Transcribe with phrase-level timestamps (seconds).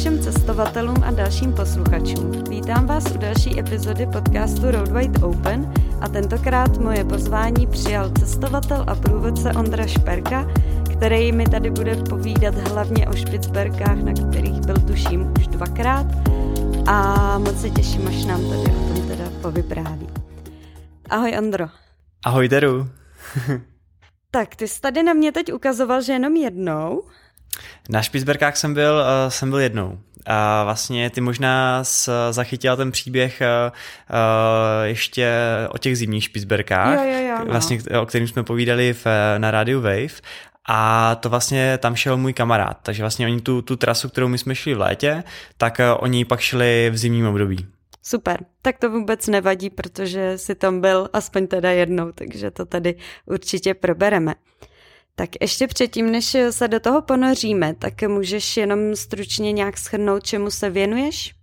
[0.00, 2.44] všem cestovatelům a dalším posluchačům.
[2.48, 8.84] Vítám vás u další epizody podcastu Road Wide Open a tentokrát moje pozvání přijal cestovatel
[8.88, 10.46] a průvodce Ondra Šperka,
[10.92, 16.06] který mi tady bude povídat hlavně o Špicberkách, na kterých byl tuším už dvakrát
[16.86, 20.08] a moc se těším, až nám tady o tom teda povypráví.
[21.10, 21.66] Ahoj Ondro.
[22.24, 22.88] Ahoj Teru.
[24.30, 27.02] tak, ty jsi tady na mě teď ukazoval, že jenom jednou.
[27.88, 29.98] Na Špicberkách jsem byl, uh, jsem byl jednou.
[30.26, 31.82] A vlastně ty možná
[32.30, 35.32] zachytila ten příběh uh, uh, ještě
[35.70, 37.52] o těch zimních Špicberkách, jo, jo, jo, no.
[37.52, 39.06] vlastně, o kterým jsme povídali v,
[39.38, 40.20] na rádiu Wave.
[40.68, 44.38] A to vlastně tam šel můj kamarád, takže vlastně oni tu, tu trasu, kterou my
[44.38, 45.24] jsme šli v létě,
[45.56, 47.66] tak oni pak šli v zimním období.
[48.02, 52.94] Super, tak to vůbec nevadí, protože si tam byl aspoň teda jednou, takže to tady
[53.26, 54.34] určitě probereme.
[55.14, 60.50] Tak ještě předtím, než se do toho ponoříme, tak můžeš jenom stručně nějak schrnout, čemu
[60.50, 61.34] se věnuješ?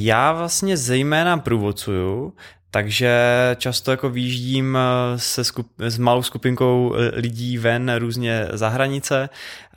[0.00, 2.32] Já vlastně zejména průvodcuju,
[2.70, 3.10] takže
[3.56, 4.78] často jako výjíždím
[5.16, 9.28] se skup, s malou skupinkou lidí ven různě za hranice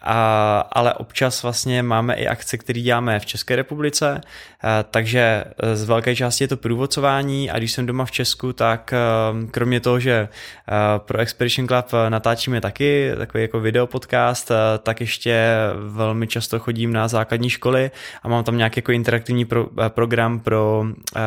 [0.04, 4.22] a, ale občas vlastně máme i akce, které děláme v České republice,
[4.62, 8.54] a, takže e, z velké části je to průvodcování a když jsem doma v Česku,
[8.54, 10.28] tak a, e, kromě toho, že
[10.68, 15.54] a, e, pro Expedition Club natáčíme taky takový jako videopodcast, a, tak ještě
[15.88, 17.92] velmi často chodím na základní školy
[18.24, 21.22] a mám tam nějaký jako interaktivní pro, a, program pro a,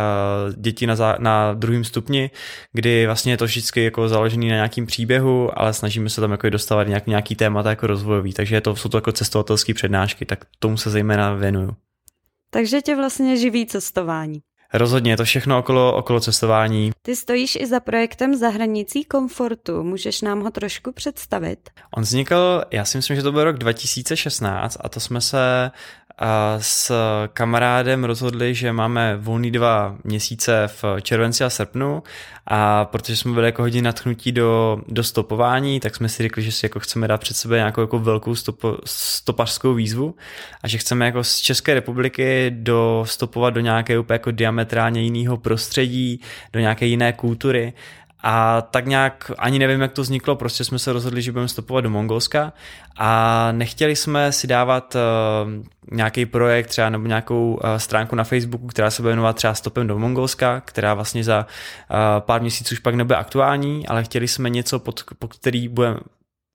[0.56, 2.30] děti na, zá, na druhém stupni,
[2.72, 6.50] kdy vlastně je to vždycky jako založený na nějakým příběhu, ale snažíme se tam jako
[6.50, 10.44] dostávat nějak, nějaký témata jako rozvojový, takže je to, jsou to jako cestovatelské přednášky, tak
[10.58, 11.76] tomu se zejména věnuju.
[12.50, 14.40] Takže tě vlastně živí cestování.
[14.74, 16.90] Rozhodně, je to všechno okolo, okolo cestování.
[17.02, 19.82] Ty stojíš i za projektem Zahranicí komfortu.
[19.82, 21.70] Můžeš nám ho trošku představit?
[21.96, 25.70] On vznikl, já si myslím, že to byl rok 2016 a to jsme se
[26.18, 26.92] a s
[27.32, 32.02] kamarádem rozhodli, že máme volný dva měsíce v červenci a srpnu.
[32.46, 36.52] A protože jsme byli jako hodně natchnutí do, do stopování, tak jsme si řekli, že
[36.52, 40.14] si jako chceme dát před sebe nějakou jako velkou stopo, stopařskou výzvu
[40.62, 46.20] a že chceme jako z České republiky dostopovat do nějaké úplně jako diametrálně jiného prostředí,
[46.52, 47.72] do nějaké jiné kultury
[48.28, 51.84] a tak nějak ani nevím, jak to vzniklo, prostě jsme se rozhodli, že budeme stopovat
[51.84, 52.52] do Mongolska
[52.96, 58.66] a nechtěli jsme si dávat uh, nějaký projekt třeba nebo nějakou uh, stránku na Facebooku,
[58.66, 62.78] která se bude jmenovat třeba Stopem do Mongolska, která vlastně za uh, pár měsíců už
[62.78, 65.96] pak nebude aktuální, ale chtěli jsme něco, pod, pod který budeme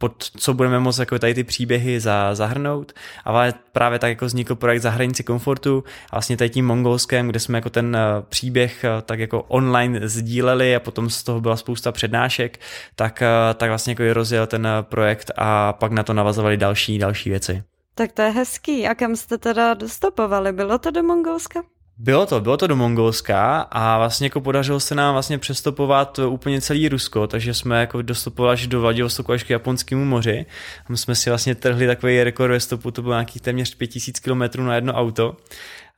[0.01, 2.93] pod co budeme moct jako tady ty příběhy za, zahrnout.
[3.25, 7.39] Ale právě tak jako vznikl projekt za hranici komfortu a vlastně tady tím mongolském, kde
[7.39, 11.55] jsme jako ten eh, příběh eh, tak jako online sdíleli a potom z toho byla
[11.55, 12.59] spousta přednášek,
[12.95, 17.29] tak, eh, tak vlastně jako rozjel ten projekt a pak na to navazovali další, další
[17.29, 17.63] věci.
[17.95, 18.87] Tak to je hezký.
[18.87, 20.51] A kam jste teda dostopovali?
[20.53, 21.63] Bylo to do Mongolska?
[21.97, 26.61] Bylo to, bylo to do Mongolska a vlastně jako podařilo se nám vlastně přestopovat úplně
[26.61, 30.45] celý Rusko, takže jsme jako dostupovali až do Vladivostoku až k Japonskému moři.
[30.87, 34.65] Tam jsme si vlastně trhli takový rekord ve stopu, to bylo nějakých téměř 5000 km
[34.65, 35.37] na jedno auto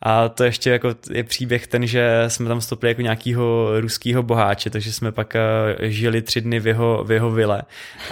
[0.06, 4.70] a to ještě jako je příběh ten, že jsme tam stopili jako nějakýho ruského boháče,
[4.70, 5.42] takže jsme pak eh,
[5.80, 7.62] žili tři dny v jeho, v jeho vile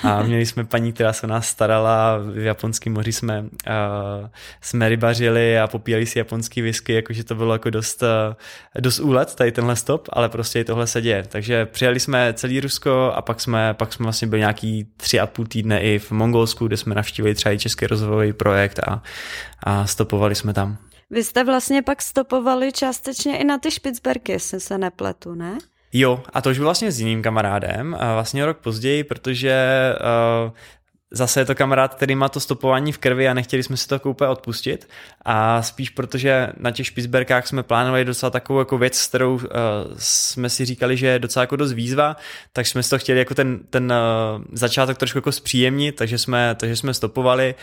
[0.04, 3.48] a měli jsme paní, která se nás starala, v japonském moři jsme, uh,
[4.62, 8.10] jsme rybařili a popíjeli si japonský whisky, jakože to bylo jako dost, uh,
[8.80, 11.24] dost úlet, tady tenhle stop, ale prostě i tohle se děje.
[11.30, 15.28] Takže přijeli jsme celý Rusko a pak jsme, pak jsme vlastně byli nějaký tři a
[15.28, 19.04] půl týdne i v Mongolsku, kde jsme navštívili třeba i český rozvojový projekt a,
[19.64, 20.78] a stopovali jsme tam.
[21.12, 25.58] Vy jste vlastně pak stopovali částečně i na ty Špicberky, jestli se nepletu, ne?
[25.94, 29.66] Jo, a to už byl vlastně s jiným kamarádem, vlastně rok později, protože
[30.46, 30.52] uh,
[31.12, 34.00] zase je to kamarád, který má to stopování v krvi a nechtěli jsme si to
[34.00, 34.90] úplně odpustit
[35.26, 39.42] a spíš protože na těch špicberkách jsme plánovali docela takovou jako věc, s kterou uh,
[39.98, 42.16] jsme si říkali, že je docela jako dost výzva,
[42.54, 46.56] tak jsme si to chtěli jako ten, ten uh, začátek trošku jako zpříjemnit, takže jsme,
[46.60, 47.56] takže jsme stopovali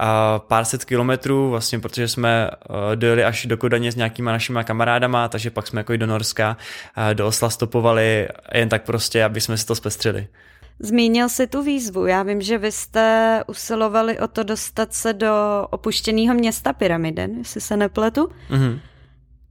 [0.00, 0.06] uh,
[0.38, 5.28] pár set kilometrů, vlastně protože jsme uh, dojeli až do Kodaně s nějakýma našima kamarádama,
[5.28, 6.56] takže pak jsme jako i do Norska,
[6.96, 10.26] uh, do Osla stopovali jen tak prostě, aby jsme si to zpestřili.
[10.78, 12.06] Zmínil si tu výzvu.
[12.06, 17.60] Já vím, že vy jste usilovali o to dostat se do opuštěného města Pyramiden, jestli
[17.60, 18.28] se nepletu.
[18.50, 18.80] Mm-hmm.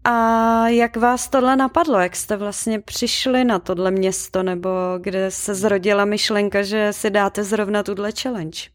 [0.04, 2.00] A jak vás tohle napadlo?
[2.00, 4.44] Jak jste vlastně přišli na tohle město?
[4.44, 4.69] Nebo
[5.01, 8.75] kde se zrodila myšlenka, že si dáte zrovna tuhle challenge?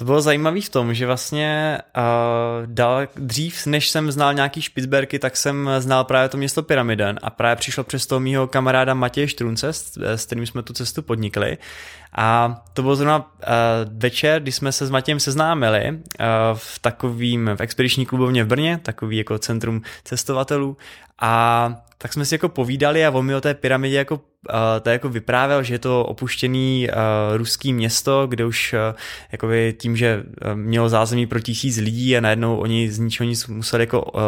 [0.00, 5.18] To bylo zajímavé v tom, že vlastně uh, dal, dřív, než jsem znal nějaký Špicberky,
[5.18, 9.28] tak jsem znal právě to město Pyramiden a právě přišlo přes toho mýho kamaráda Matěje
[9.28, 11.58] Štrunce, s, s kterým jsme tu cestu podnikli.
[12.12, 13.24] A to bylo zrovna uh,
[13.92, 15.96] večer, kdy jsme se s Matějem seznámili uh,
[16.54, 20.76] v takovým, v expediční klubovně v Brně, takový jako centrum cestovatelů
[21.18, 24.20] a tak jsme si jako povídali a on mi o té pyramidě jako, uh,
[24.82, 28.96] to jako vyprávěl, že je to opuštěný uh, ruský město, kde už uh,
[29.32, 30.22] jakoby tím, že
[30.54, 34.20] mělo zázemí pro tisíc lidí a najednou oni z ničeho nic museli jako uh,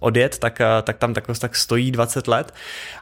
[0.00, 2.54] odjet, tak, uh, tak tam tak, tak stojí 20 let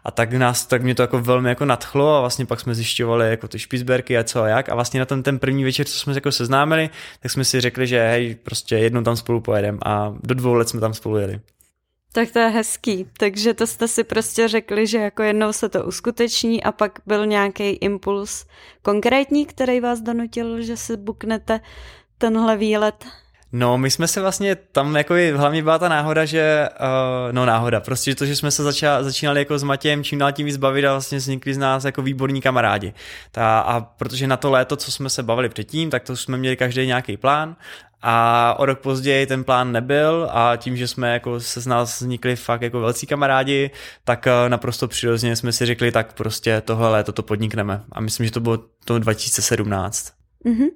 [0.05, 3.31] a tak nás, tak mě to jako velmi jako nadchlo a vlastně pak jsme zjišťovali
[3.31, 5.99] jako ty špicberky a co a jak a vlastně na ten, ten první večer, co
[5.99, 6.91] jsme se jako seznámili,
[7.21, 10.69] tak jsme si řekli, že hej, prostě jednou tam spolu pojedeme a do dvou let
[10.69, 11.41] jsme tam spolu jeli.
[12.12, 13.07] Tak to je hezký.
[13.19, 17.27] Takže to jste si prostě řekli, že jako jednou se to uskuteční a pak byl
[17.27, 18.47] nějaký impuls
[18.83, 21.61] konkrétní, který vás donutil, že si buknete
[22.19, 23.05] tenhle výlet.
[23.53, 27.81] No, my jsme se vlastně tam, jako hlavně byla ta náhoda, že, uh, no náhoda,
[27.81, 30.85] prostě to, že jsme se zača, začínali jako s Matějem čím dál tím víc bavit
[30.85, 32.95] a vlastně vznikli z nás jako výborní kamarádi.
[33.31, 36.57] Ta, a protože na to léto, co jsme se bavili předtím, tak to jsme měli
[36.57, 37.57] každý nějaký plán
[38.02, 42.00] a o rok později ten plán nebyl a tím, že jsme jako se z nás
[42.00, 43.70] vznikli fakt jako velcí kamarádi,
[44.05, 47.82] tak eh, naprosto přirozeně jsme si řekli, tak prostě tohle léto to podnikneme.
[47.93, 50.12] A myslím, že to bylo to 2017.
[50.44, 50.69] Mm-hmm.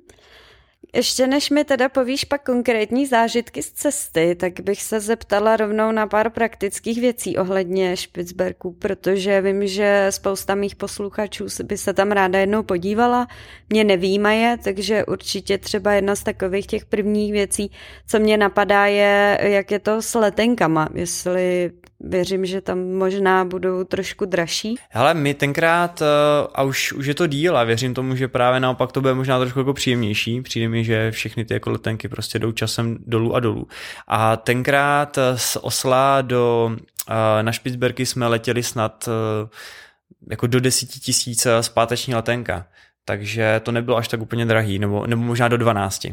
[0.94, 5.92] Ještě než mi teda povíš pak konkrétní zážitky z cesty, tak bych se zeptala rovnou
[5.92, 12.12] na pár praktických věcí ohledně Špicberku, protože vím, že spousta mých posluchačů by se tam
[12.12, 13.26] ráda jednou podívala,
[13.68, 17.70] mě nevýmaje, takže určitě třeba jedna z takových těch prvních věcí,
[18.06, 21.70] co mě napadá je, jak je to s letenkama, jestli
[22.08, 24.74] věřím, že tam možná budou trošku dražší.
[24.90, 26.06] Hele, my tenkrát, eh,
[26.54, 29.38] a už, už je to díl a věřím tomu, že právě naopak to bude možná
[29.38, 33.40] trošku jako příjemnější, přijde mi, že všechny ty jako letenky prostě jdou časem dolů a
[33.40, 33.66] dolů.
[34.08, 36.76] A tenkrát z Osla do,
[37.10, 39.48] eh, na Špicberky jsme letěli snad eh,
[40.30, 42.66] jako do desíti tisíc zpáteční letenka
[43.04, 46.06] takže to nebylo až tak úplně drahý, nebo, nebo možná do 12.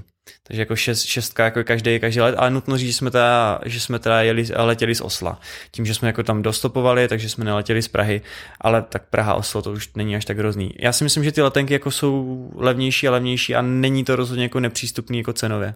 [0.43, 3.79] Takže jako šest, šestka jako každý, každý let, ale nutno říct, že jsme teda, že
[3.79, 5.39] jsme teda jeli, letěli z Osla.
[5.71, 8.21] Tím, že jsme jako tam dostopovali, takže jsme neletěli z Prahy,
[8.61, 10.73] ale tak Praha Oslo to už není až tak hrozný.
[10.79, 14.44] Já si myslím, že ty letenky jako jsou levnější a levnější a není to rozhodně
[14.44, 15.75] jako nepřístupný jako cenově.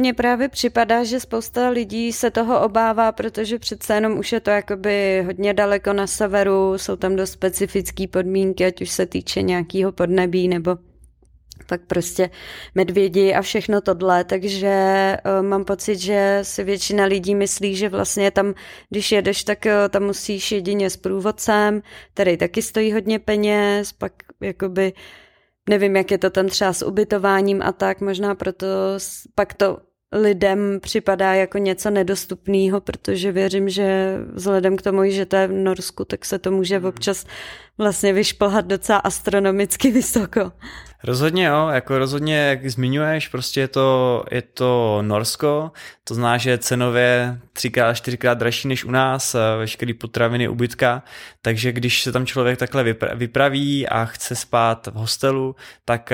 [0.00, 4.50] Mně právě připadá, že spousta lidí se toho obává, protože přece jenom už je to
[4.50, 9.92] jakoby hodně daleko na severu, jsou tam dost specifické podmínky, ať už se týče nějakého
[9.92, 10.76] podnebí nebo
[11.66, 12.30] tak prostě
[12.74, 18.30] medvědi a všechno tohle, takže uh, mám pocit, že si většina lidí myslí, že vlastně
[18.30, 18.54] tam,
[18.90, 21.82] když jedeš, tak uh, tam musíš jedině s průvodcem,
[22.14, 24.92] který taky stojí hodně peněz, pak jakoby
[25.70, 28.66] nevím, jak je to tam třeba s ubytováním a tak, možná proto
[29.34, 35.36] pak to lidem připadá jako něco nedostupného, protože věřím, že vzhledem k tomu, že to
[35.36, 37.26] je v Norsku, tak se to může občas
[37.78, 40.52] vlastně vyšplhat docela astronomicky vysoko.
[41.04, 45.72] Rozhodně jo, jako rozhodně, jak zmiňuješ, prostě je to, je to Norsko,
[46.04, 51.02] to zná, že cenově třikrát, čtyřikrát dražší než u nás, veškerý potraviny, ubytka,
[51.42, 56.12] takže když se tam člověk takhle vypraví a chce spát v hostelu, tak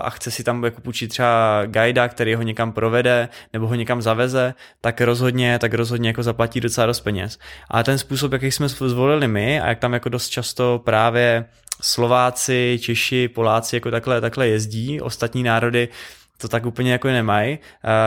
[0.00, 4.02] a chce si tam jako půjčit třeba guida, který ho někam provede nebo ho někam
[4.02, 7.38] zaveze, tak rozhodně, tak rozhodně jako zaplatí docela dost peněz.
[7.70, 11.44] A ten způsob, jaký jsme zvolili my a jak tam jako dost často právě
[11.80, 15.88] Slováci, Češi, Poláci jako takhle, takhle jezdí, ostatní národy
[16.38, 17.58] to tak úplně jako nemají.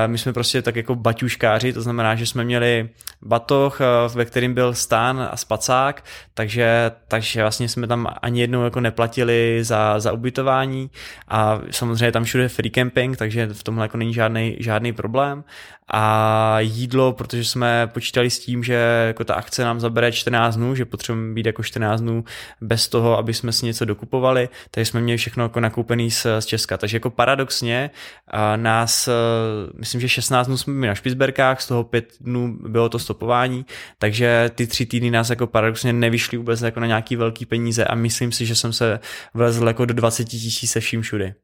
[0.08, 2.90] My jsme prostě tak jako baťuškáři, to znamená, že jsme měli
[3.22, 3.80] batoh,
[4.14, 9.60] ve kterým byl stán a spacák, takže, takže vlastně jsme tam ani jednou jako neplatili
[9.62, 10.90] za, za ubytování
[11.28, 15.44] a samozřejmě tam všude free camping, takže v tomhle jako není žádný, žádný problém
[15.92, 20.76] a jídlo, protože jsme počítali s tím, že jako ta akce nám zabere 14 dnů,
[20.76, 22.24] že potřebujeme být jako 14 dnů
[22.62, 26.46] bez toho, aby jsme si něco dokupovali, takže jsme měli všechno jako nakoupený z, z
[26.46, 26.78] Česka.
[26.78, 27.90] Takže jako paradoxně
[28.56, 29.10] nás,
[29.80, 33.66] myslím, že 16 dnů jsme byli na Špicberkách, z toho 5 dnů bylo to stopování,
[33.98, 37.96] takže ty tři týdny nás jako paradoxně nevyšly vůbec jako na nějaký velký peníze a
[37.96, 39.00] myslím si, že jsem se
[39.34, 41.36] vlezl jako do 20 tisíc se vším všude.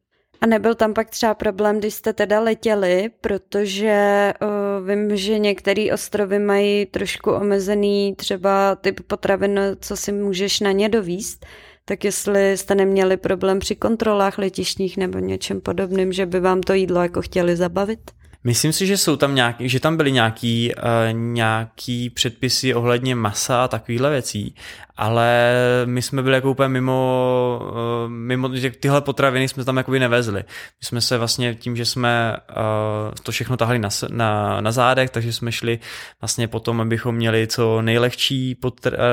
[0.41, 5.93] A nebyl tam pak třeba problém, když jste teda letěli, protože uh, vím, že některé
[5.93, 11.45] ostrovy mají trošku omezený třeba typ potravin, co si můžeš na ně dovíst,
[11.85, 16.73] tak jestli jste neměli problém při kontrolách letišních nebo něčem podobným, že by vám to
[16.73, 18.11] jídlo jako chtěli zabavit?
[18.45, 20.81] Myslím si, že jsou tam nějaký, že tam byly nějaký, uh,
[21.13, 24.55] nějaký předpisy ohledně masa a takovýchhle věcí,
[24.97, 25.53] ale
[25.85, 28.49] my jsme byli jako úplně mimo, uh, mimo
[28.79, 30.39] tyhle potraviny jsme tam jakoby nevezli.
[30.81, 35.09] My jsme se vlastně tím, že jsme uh, to všechno tahali na, na, na zádech,
[35.09, 35.79] takže jsme šli
[36.21, 38.59] vlastně potom, abychom měli co nejlehčí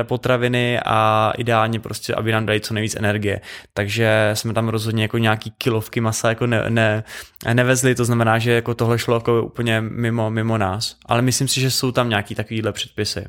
[0.03, 3.41] potraviny a ideálně prostě, aby nám dali co nejvíc energie.
[3.75, 7.05] Takže jsme tam rozhodně jako nějaký kilovky masa jako ne, ne,
[7.53, 10.97] nevezli, to znamená, že jako tohle šlo jako úplně mimo, mimo nás.
[11.07, 13.25] Ale myslím si, že jsou tam nějaký takovýhle předpisy.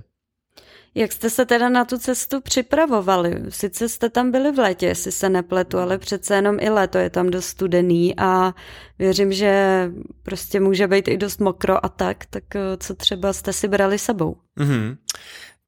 [0.96, 3.42] Jak jste se teda na tu cestu připravovali?
[3.50, 7.10] Sice jste tam byli v létě, jestli se nepletu, ale přece jenom i léto je
[7.10, 8.54] tam dost studený a
[9.00, 9.92] věřím, že
[10.24, 14.00] prostě může být i dost mokro a tak, tak eh, co třeba jste si brali
[14.00, 14.38] sebou?
[14.60, 14.98] Mm-hmm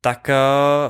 [0.06, 0.36] tak eh,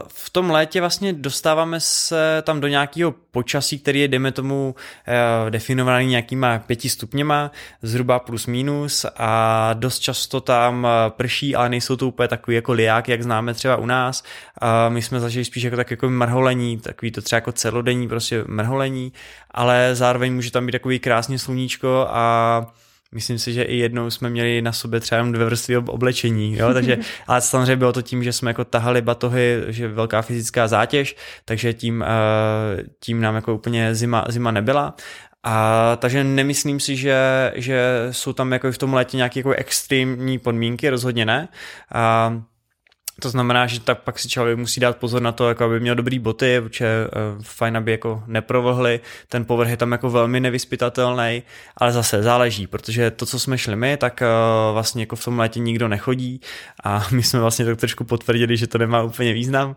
[0.08, 4.76] v tom létě vlastně dostáváme se tam do nějakého počasí, který je, dejme tomu,
[5.08, 11.70] eh, definovaný nějakýma pěti stupněma, zhruba plus minus a dost často tam eh, prší, ale
[11.70, 14.24] nejsou to úplně takový jako liák, jak známe třeba u nás.
[14.90, 19.14] My jsme zažili spíš jako tak jako mrholení, takový to třeba jako celodenní prostě mrholení,
[19.52, 22.68] ale zároveň může tam být takový krásně sluníčko a
[23.16, 26.74] Myslím si, že i jednou jsme měli na sobě třeba jenom dvě vrstvy oblečení, jo?
[26.74, 31.16] takže, ale samozřejmě bylo to tím, že jsme jako tahali batohy, že velká fyzická zátěž,
[31.46, 34.96] takže tím, eh, tím nám jako úplně zima, zima nebyla.
[35.44, 40.40] A takže nemyslím si, že, že jsou tam jako v tom létě nějaké jako extrémní
[40.40, 41.48] podmínky, rozhodně ne.
[41.94, 42.34] A
[43.22, 45.96] to znamená, že tak pak si člověk musí dát pozor na to, jako aby měl
[45.96, 47.08] dobrý boty, protože
[47.38, 51.44] uh, fajn, aby jako neprovlhli, ten povrch je tam jako velmi nevyspytatelný,
[51.78, 55.40] ale zase záleží, protože to, co jsme šli my, tak uh, vlastně jako v tom
[55.40, 56.42] létě nikdo nechodí
[56.84, 59.76] a my jsme vlastně tak trošku potvrdili, že to nemá úplně význam.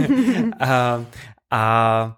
[0.60, 1.04] a,
[1.50, 2.16] a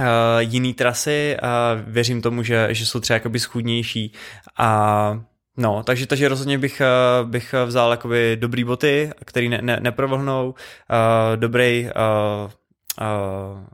[0.00, 0.06] Uh,
[0.38, 4.12] jiný trasy, uh, věřím tomu, že, že jsou třeba jakoby schudnější
[4.58, 5.20] a
[5.56, 10.48] No, takže, takže rozhodně bych, eh, bych vzal jakoby dobrý boty, který ne, ne, neprovlhnou,
[10.48, 12.50] uh, dobrý uh,
[13.00, 13.66] uh,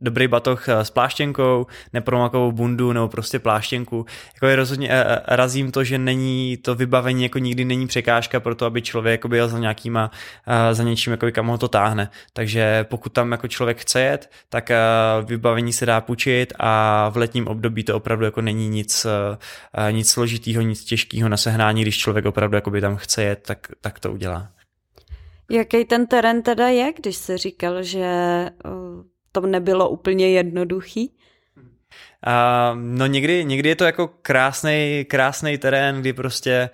[0.00, 4.06] dobrý batoh eh, s pláštěnkou, nepromakovou bundu nebo prostě pláštěnku.
[4.34, 8.40] Jako je rozhodně eh, eh, razím to, že není to vybavení jako nikdy není překážka
[8.40, 10.10] pro to, aby člověk jako jel za nějakýma,
[10.72, 12.10] za něčím, jako kam ho to táhne.
[12.32, 14.70] Takže pokud tam jako člověk chce jet, tak
[15.24, 19.06] vybavení se dá půjčit a v letním období to opravdu jako není nic,
[19.90, 23.68] nic složitýho, nic těžkého na sehnání, když člověk opravdu jako by tam chce jet, tak,
[23.80, 24.48] tak to udělá.
[25.50, 28.06] Jaký ten terén teda je, když se říkal, že
[29.32, 31.12] to nebylo úplně jednoduchý?
[32.26, 36.70] Uh, no někdy, někdy je to jako krásný, krásný terén, kdy prostě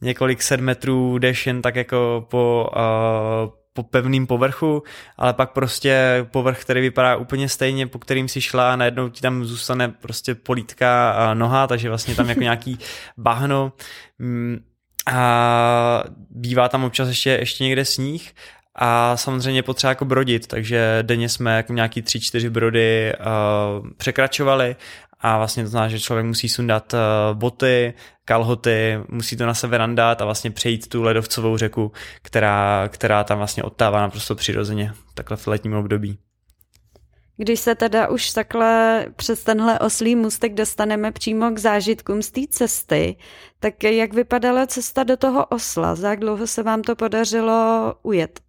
[0.00, 4.82] několik set metrů jdeš jen tak jako po, uh, po pevným povrchu,
[5.16, 9.20] ale pak prostě povrch, který vypadá úplně stejně, po kterým si šla a najednou ti
[9.20, 12.78] tam zůstane prostě polítka a noha, takže vlastně tam jako nějaký
[13.16, 13.72] bahno.
[14.18, 14.64] Mm,
[15.12, 18.34] a bývá tam občas ještě, ještě někde sníh
[18.80, 24.76] a samozřejmě potřeba jako brodit, takže denně jsme jako nějaký tři, čtyři brody uh, překračovali
[25.20, 27.94] a vlastně to znamená, že člověk musí sundat uh, boty,
[28.24, 31.92] kalhoty, musí to na sebe nandat a vlastně přejít tu ledovcovou řeku,
[32.22, 36.18] která, která tam vlastně odtává naprosto přirozeně, takhle v letním období.
[37.36, 42.40] Když se teda už takhle přes tenhle oslý můstek dostaneme přímo k zážitkům z té
[42.50, 43.16] cesty,
[43.60, 45.94] tak jak vypadala cesta do toho osla?
[45.94, 48.47] Za jak dlouho se vám to podařilo ujet?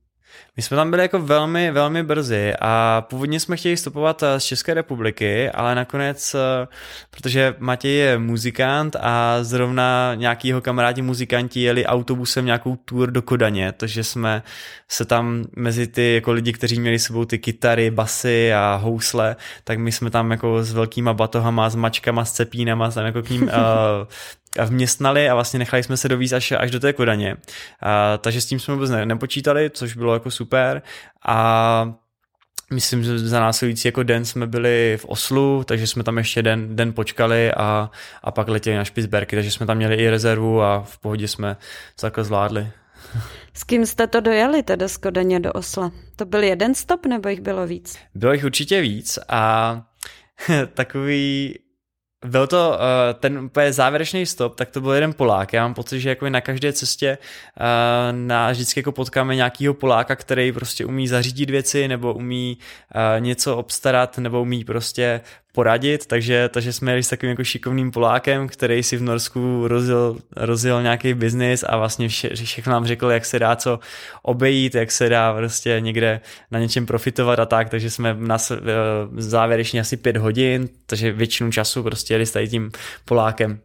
[0.57, 4.43] My jsme tam byli jako velmi, velmi brzy a původně jsme chtěli vstupovat eh, z
[4.43, 6.67] České republiky, ale nakonec, eh,
[7.11, 13.21] protože Matěj je muzikant a zrovna nějaký jeho kamarádi muzikanti jeli autobusem nějakou tour do
[13.21, 14.43] Kodaně, takže jsme
[14.87, 19.79] se tam mezi ty jako lidi, kteří měli sebou ty kytary, basy a housle, tak
[19.79, 23.43] my jsme tam jako s velkýma batohama, s mačkama, s cepínama, tam jako k ním
[23.43, 23.49] uh,
[24.65, 27.37] vměstnali a vlastně nechali jsme se dovízt až, až do té Kodaně.
[27.81, 30.81] A, takže s tím jsme vůbec ne, nepočítali, což bylo jako super
[31.27, 31.93] a
[32.73, 36.75] Myslím, že za následující jako den jsme byli v Oslu, takže jsme tam ještě den,
[36.75, 37.91] den počkali a,
[38.23, 41.57] a pak letěli na Špicberky, takže jsme tam měli i rezervu a v pohodě jsme
[41.95, 42.71] to takhle zvládli.
[43.53, 45.91] S kým jste to dojeli teda z Kodaně do Osla?
[46.15, 47.97] To byl jeden stop nebo jich bylo víc?
[48.15, 49.81] Bylo jich určitě víc a
[50.73, 51.59] takový
[52.25, 55.53] byl to uh, ten úplně závěrečný stop, tak to byl jeden Polák.
[55.53, 60.15] Já mám pocit, že jako na každé cestě uh, na, vždycky jako potkáme nějakýho Poláka,
[60.15, 62.57] který prostě umí zařídit věci, nebo umí
[62.95, 67.91] uh, něco obstarat, nebo umí prostě poradit, takže, takže jsme jeli s takovým jako šikovným
[67.91, 73.11] Polákem, který si v Norsku rozjel, rozjel nějaký biznis a vlastně vše, všechno nám řekl,
[73.11, 73.79] jak se dá co
[74.21, 78.51] obejít, jak se dá prostě někde na něčem profitovat a tak, takže jsme nás
[79.17, 82.71] závěrečně asi pět hodin, takže většinu času prostě jeli s tady tím
[83.05, 83.59] Polákem.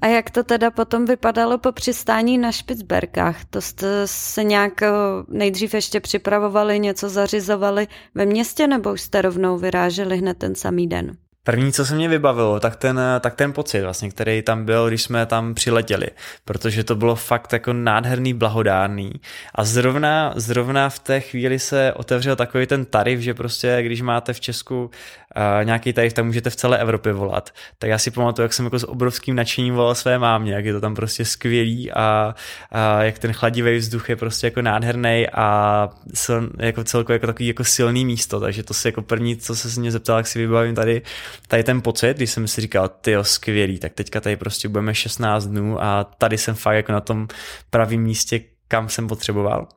[0.00, 3.44] A jak to teda potom vypadalo po přistání na Špicberkách?
[3.44, 4.90] To jste se nějak eh,
[5.28, 10.86] nejdřív ještě připravovali, něco zařizovali ve městě, nebo už jste rovnou vyráželi hned ten samý
[10.86, 11.16] den?
[11.46, 15.02] První, co se mě vybavilo, tak ten, tak ten pocit, vlastně, který tam byl, když
[15.02, 16.06] jsme tam přiletěli,
[16.44, 19.12] protože to bylo fakt jako nádherný, blahodárný.
[19.54, 24.32] A zrovna, zrovna v té chvíli se otevřel takový ten tarif, že prostě, když máte
[24.32, 27.50] v Česku uh, nějaký tarif, tak můžete v celé Evropě volat.
[27.78, 30.72] Tak já si pamatuju, jak jsem jako s obrovským nadšením volal své mámě, jak je
[30.72, 32.34] to tam prostě skvělý a,
[32.70, 35.88] a jak ten chladivý vzduch je prostě jako nádherný a
[36.22, 39.80] sil, jako celkově jako takový jako silný místo, takže to si jako první, co se
[39.80, 41.02] mě zeptal, jak si vybavím tady
[41.48, 44.94] tady ten pocit, když jsem si říkal, ty jo, skvělý, tak teďka tady prostě budeme
[44.94, 47.28] 16 dnů a tady jsem fakt jako na tom
[47.70, 49.68] pravém místě, kam jsem potřeboval.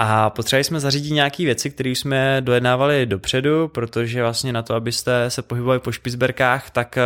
[0.00, 5.30] A potřebovali jsme zařídit nějaké věci, které jsme dojednávali dopředu, protože vlastně na to, abyste
[5.30, 6.98] se pohybovali po Špicberkách, tak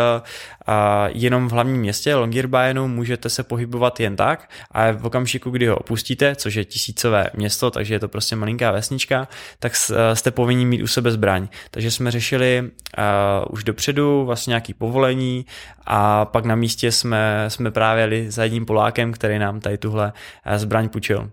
[0.67, 5.67] a jenom v hlavním městě Longyearbyenu můžete se pohybovat jen tak a v okamžiku, kdy
[5.67, 9.73] ho opustíte, což je tisícové město, takže je to prostě malinká vesnička, tak
[10.15, 11.49] jste povinni mít u sebe zbraň.
[11.71, 13.05] Takže jsme řešili uh,
[13.51, 15.47] už dopředu vlastně nějaký povolení
[15.87, 20.13] a pak na místě jsme, jsme právě jeli za jedním Polákem, který nám tady tuhle
[20.57, 21.31] zbraň půjčil.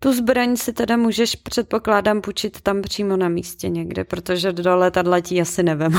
[0.00, 5.20] Tu zbraň si teda můžeš, předpokládám, půjčit tam přímo na místě někde, protože do letadla
[5.20, 5.98] ti asi nevemu.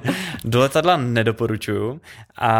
[0.44, 2.00] do letadla nedoporučuju
[2.38, 2.50] a,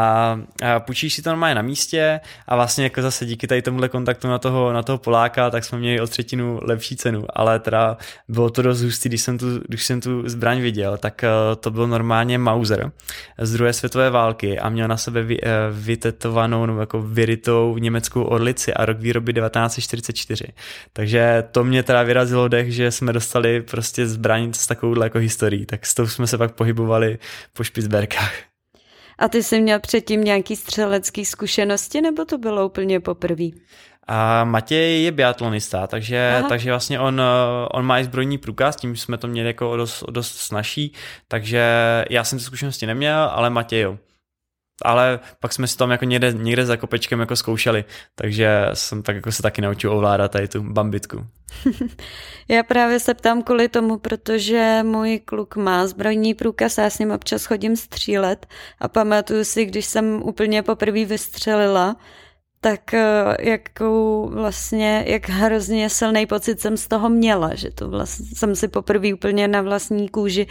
[0.62, 4.28] a půjčíš si to normálně na místě a vlastně jako zase díky tady tomuhle kontaktu
[4.28, 7.97] na toho, na toho Poláka, tak jsme měli o třetinu lepší cenu, ale teda
[8.28, 11.70] bylo to dost hustý, když jsem tu, když jsem tu zbraň viděl, tak uh, to
[11.70, 12.92] byl normálně Mauser
[13.38, 18.23] z druhé světové války a měl na sebe vy, uh, vytetovanou nebo jako vyrytou německou
[18.23, 20.44] orlici a rok výroby 1944.
[20.93, 25.67] Takže to mě teda vyrazilo dech, že jsme dostali prostě zbraň s takovouhle jako historií,
[25.67, 27.19] tak s tou jsme se pak pohybovali
[27.53, 28.33] po Špicberkách.
[29.19, 33.45] A ty jsi měl předtím nějaký střelecký zkušenosti, nebo to bylo úplně poprvé?
[34.07, 37.23] A Matěj je biatlonista, takže, takže vlastně on,
[37.71, 40.93] on má i zbrojní průkaz, tím jsme to měli jako dost, dost snažší,
[41.29, 41.65] takže
[42.11, 43.99] já jsem ty zkušenosti neměl, ale Matěj jo
[44.83, 47.85] ale pak jsme si tam jako někde, někde za kopečkem jako zkoušeli,
[48.15, 51.27] takže jsem tak jako se taky naučil ovládat tady tu bambitku.
[52.49, 57.11] já právě se ptám kvůli tomu, protože můj kluk má zbrojní průkaz já s ním
[57.11, 58.47] občas chodím střílet
[58.79, 61.97] a pamatuju si, když jsem úplně poprvé vystřelila,
[62.61, 68.27] tak eh, jakou vlastně, jak hrozně silný pocit jsem z toho měla, že to vlastně
[68.37, 70.47] jsem si poprvé úplně na vlastní kůži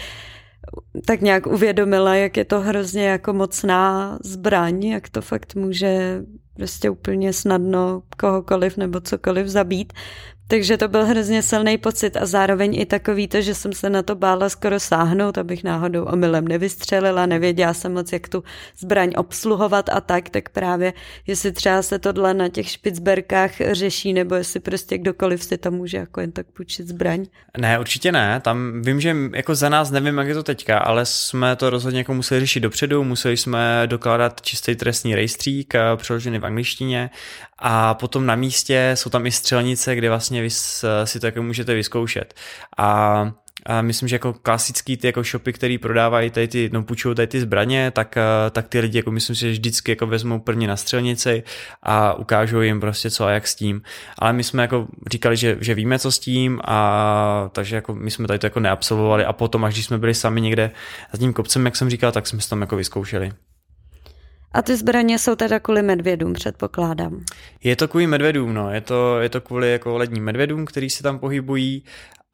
[1.05, 6.89] tak nějak uvědomila, jak je to hrozně jako mocná zbraň, jak to fakt může prostě
[6.89, 9.93] úplně snadno kohokoliv nebo cokoliv zabít.
[10.51, 14.03] Takže to byl hrozně silný pocit a zároveň i takový to, že jsem se na
[14.03, 18.43] to bála skoro sáhnout, abych náhodou omylem nevystřelila, nevěděla jsem moc, jak tu
[18.77, 20.93] zbraň obsluhovat a tak, tak právě
[21.27, 25.97] jestli třeba se tohle na těch špicberkách řeší, nebo jestli prostě kdokoliv si tam může
[25.97, 27.25] jako jen tak půjčit zbraň.
[27.57, 31.05] Ne, určitě ne, tam vím, že jako za nás nevím, jak je to teďka, ale
[31.05, 36.39] jsme to rozhodně jako museli řešit dopředu, museli jsme dokládat čistý trestní rejstřík, eh, přeložený
[36.39, 37.09] v angličtině
[37.61, 40.49] a potom na místě jsou tam i střelnice, kde vlastně vy
[41.03, 42.33] si to jako můžete vyzkoušet.
[42.77, 43.31] A
[43.65, 47.27] a myslím, že jako klasický ty jako shopy, který prodávají tady ty, no půjčují tady
[47.27, 48.15] ty zbraně, tak,
[48.51, 51.43] tak ty lidi jako myslím si, že vždycky jako vezmou prvně na střelnici
[51.83, 53.81] a ukážou jim prostě co a jak s tím.
[54.17, 58.11] Ale my jsme jako říkali, že, že víme co s tím a takže jako my
[58.11, 60.71] jsme tady to jako neabsolvovali a potom až když jsme byli sami někde
[61.11, 63.31] za tím kopcem, jak jsem říkal, tak jsme se tam jako vyzkoušeli.
[64.51, 67.25] A ty zbraně jsou teda kvůli medvědům, předpokládám.
[67.63, 68.71] Je to kvůli medvědům, no.
[68.73, 71.83] Je to, je to kvůli jako ledním medvědům, který se tam pohybují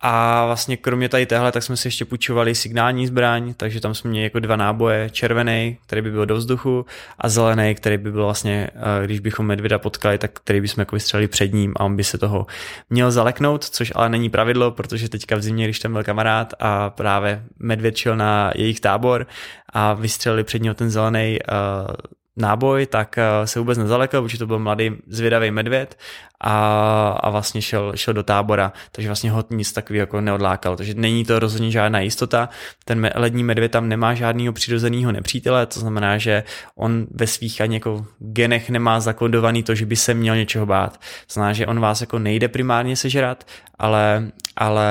[0.08, 4.10] a vlastně kromě tady téhle, tak jsme si ještě půjčovali signální zbraň, takže tam jsme
[4.10, 6.86] měli jako dva náboje, červený, který by byl do vzduchu
[7.20, 10.96] a zelený, který by byl vlastně, eh, když bychom medvěda potkali, tak který bychom jako
[10.96, 12.46] vystřelili před ním a on by se toho
[12.90, 16.90] měl zaleknout, což ale není pravidlo, protože teďka v zimě, když tam byl kamarád a
[16.90, 19.28] právě medvěd šel na jejich tábor
[19.70, 21.96] a vystřelili před něho ten zelený uh,
[22.38, 25.98] náboj, tak eh, se vůbec nezalekl, protože to byl mladý zvědavý medvěd
[26.46, 30.78] a, a vlastně šel, šel do tábora, takže vlastně ho nic takového jako neodlákal.
[30.78, 32.50] Takže není to rozhodně žádná jistota.
[32.86, 36.44] Ten lední medvěd tam nemá žádného přirozeného nepřítele, to znamená, že
[36.76, 40.98] on ve svých ani jako genech nemá zakódovaný to, že by se měl něčeho bát.
[41.28, 43.44] To znamená, že on vás jako nejde primárně sežrat,
[43.80, 44.86] ale, ale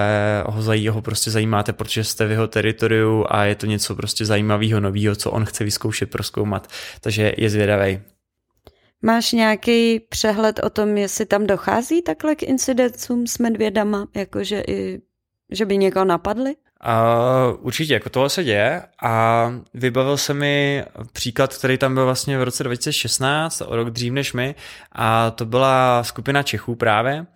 [0.47, 4.25] ho, zají, ho prostě zajímáte, protože jste v jeho teritoriu a je to něco prostě
[4.25, 6.69] zajímavého, nového, co on chce vyzkoušet, proskoumat.
[7.01, 8.14] Takže je zvědavý.
[9.05, 15.01] Máš nějaký přehled o tom, jestli tam dochází takhle k incidentům s medvědama, jakože i
[15.51, 16.55] že by někoho napadli?
[16.55, 18.83] Uh, určitě, jako tohle se děje.
[19.03, 24.13] A vybavil se mi příklad, který tam byl vlastně v roce 2016, o rok dřív
[24.13, 24.55] než my.
[24.93, 27.27] A to byla skupina Čechů právě.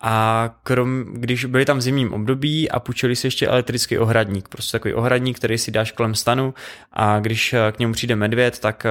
[0.00, 4.72] A krom, když byli tam v zimním období a půjčili si ještě elektrický ohradník, prostě
[4.72, 6.54] takový ohradník, který si dáš kolem stanu.
[6.92, 8.86] A když k němu přijde medvěd, tak,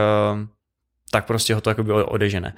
[1.12, 2.54] tak prostě ho to jako bylo odežené.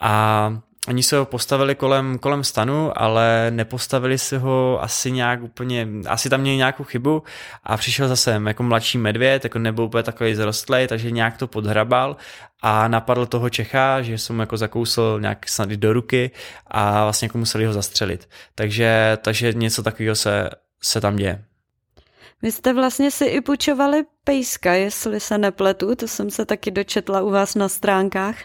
[0.00, 0.52] A
[0.88, 6.30] Oni se ho postavili kolem, kolem stanu, ale nepostavili si ho asi nějak úplně, asi
[6.30, 7.22] tam měli nějakou chybu
[7.64, 12.16] a přišel zase jako mladší medvěd, jako nebyl úplně takový zrostlej, takže nějak to podhrabal
[12.62, 16.30] a napadl toho Čecha, že jsem jako zakousl nějak snad do ruky
[16.66, 18.28] a vlastně jako museli ho zastřelit.
[18.54, 20.50] Takže, takže něco takového se,
[20.82, 21.44] se tam děje.
[22.42, 27.22] Vy jste vlastně si i půjčovali pejska, jestli se nepletu, to jsem se taky dočetla
[27.22, 28.36] u vás na stránkách.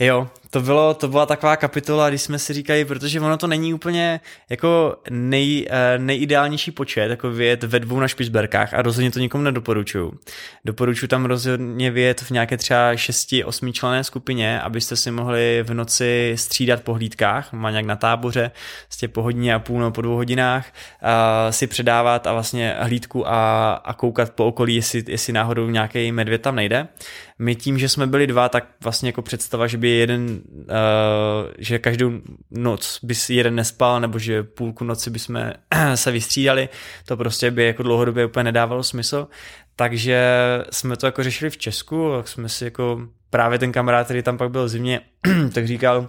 [0.00, 3.74] Jo, to, bylo, to byla taková kapitola, když jsme si říkali, protože ono to není
[3.74, 9.18] úplně jako nej, eh, nejideálnější počet, jako vyjet ve dvou na špisberkách a rozhodně to
[9.18, 10.12] nikomu nedoporučuju.
[10.64, 16.32] Doporučuji tam rozhodně vyjet v nějaké třeba 6-8 členné skupině, abyste si mohli v noci
[16.36, 18.50] střídat po hlídkách, má nějak na táboře,
[18.86, 20.66] prostě po hodině a půl nebo po dvou hodinách,
[21.02, 26.12] a si předávat a vlastně hlídku a, a koukat po okolí, jestli, jestli náhodou nějaký
[26.12, 26.88] medvěd tam nejde.
[27.38, 31.78] My tím, že jsme byli dva, tak vlastně jako představa, že by jeden, uh, že
[31.78, 32.12] každou
[32.50, 35.54] noc by si jeden nespal, nebo že půlku noci by jsme
[35.94, 36.68] se vystřídali,
[37.06, 39.28] to prostě by jako dlouhodobě úplně nedávalo smysl.
[39.76, 40.22] Takže
[40.70, 44.38] jsme to jako řešili v Česku, tak jsme si jako právě ten kamarád, který tam
[44.38, 45.00] pak byl zimně,
[45.54, 46.08] tak říkal,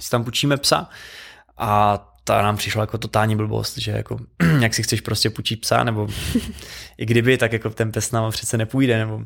[0.00, 0.88] si tam půjčíme psa
[1.58, 4.18] a to nám přišlo jako totální blbost, že jako,
[4.60, 6.08] jak si chceš prostě půjčit psa, nebo
[6.98, 9.20] i kdyby, tak jako ten pes nám přece nepůjde, nebo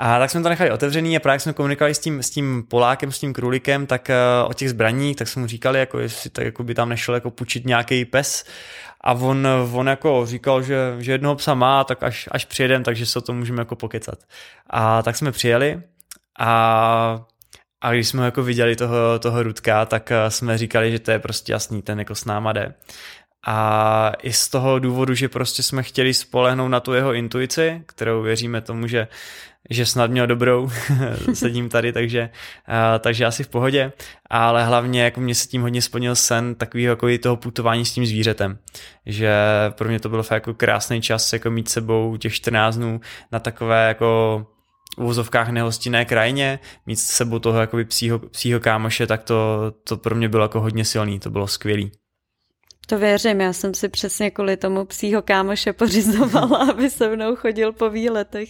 [0.00, 3.12] a tak jsme to nechali otevřený a právě jsme komunikovali s tím, s tím Polákem,
[3.12, 6.44] s tím krůlikem, tak uh, o těch zbraních, tak jsme mu říkali, jako jestli tak
[6.44, 8.44] jako by tam nešel jako půjčit nějaký pes.
[9.00, 13.06] A on, on jako říkal, že, že jednoho psa má, tak až, až přijedem, takže
[13.06, 14.18] se o tom můžeme jako pokecat.
[14.70, 15.82] A tak jsme přijeli
[16.38, 17.20] a
[17.80, 21.18] a když jsme jako viděli toho, toho Rudka, tak eh, jsme říkali, že to je
[21.18, 22.74] prostě jasný, ten jako s náma jde.
[23.46, 28.22] A i z toho důvodu, že prostě jsme chtěli spolehnout na tu jeho intuici, kterou
[28.22, 29.08] věříme tomu, že,
[29.70, 30.70] že snad měl dobrou,
[31.34, 32.30] sedím tady, takže,
[32.68, 33.92] uh, takže asi v pohodě,
[34.30, 38.06] ale hlavně jako mě se tím hodně splnil sen takového jako toho putování s tím
[38.06, 38.58] zvířetem,
[39.06, 39.32] že
[39.70, 43.00] pro mě to bylo fakt jako krásný čas jako mít sebou těch 14 dnů
[43.32, 44.46] na takové jako
[44.98, 49.96] v uvozovkách nehostinné krajině, mít s sebou toho jakoby psího, psího kámoše, tak to, to
[49.96, 51.92] pro mě bylo jako hodně silný, to bylo skvělý.
[52.86, 57.72] To věřím, já jsem si přesně kvůli tomu psího kámoše pořizovala, aby se mnou chodil
[57.72, 58.48] po výletech.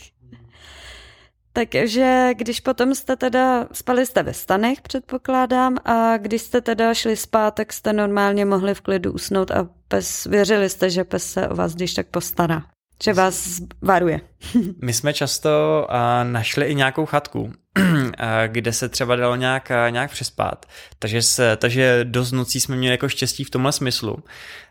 [1.52, 7.16] Takže když potom jste teda, spali jste ve stanech, předpokládám, a když jste teda šli
[7.16, 11.48] spát, tak jste normálně mohli v klidu usnout a pes, věřili jste, že pes se
[11.48, 12.62] o vás když tak postará
[13.04, 14.20] že vás varuje.
[14.82, 15.86] My jsme často
[16.22, 17.52] našli i nějakou chatku,
[18.46, 20.66] kde se třeba dalo nějak, nějak přespát.
[20.98, 24.16] Takže, se, takže dost nocí jsme měli jako štěstí v tomhle smyslu,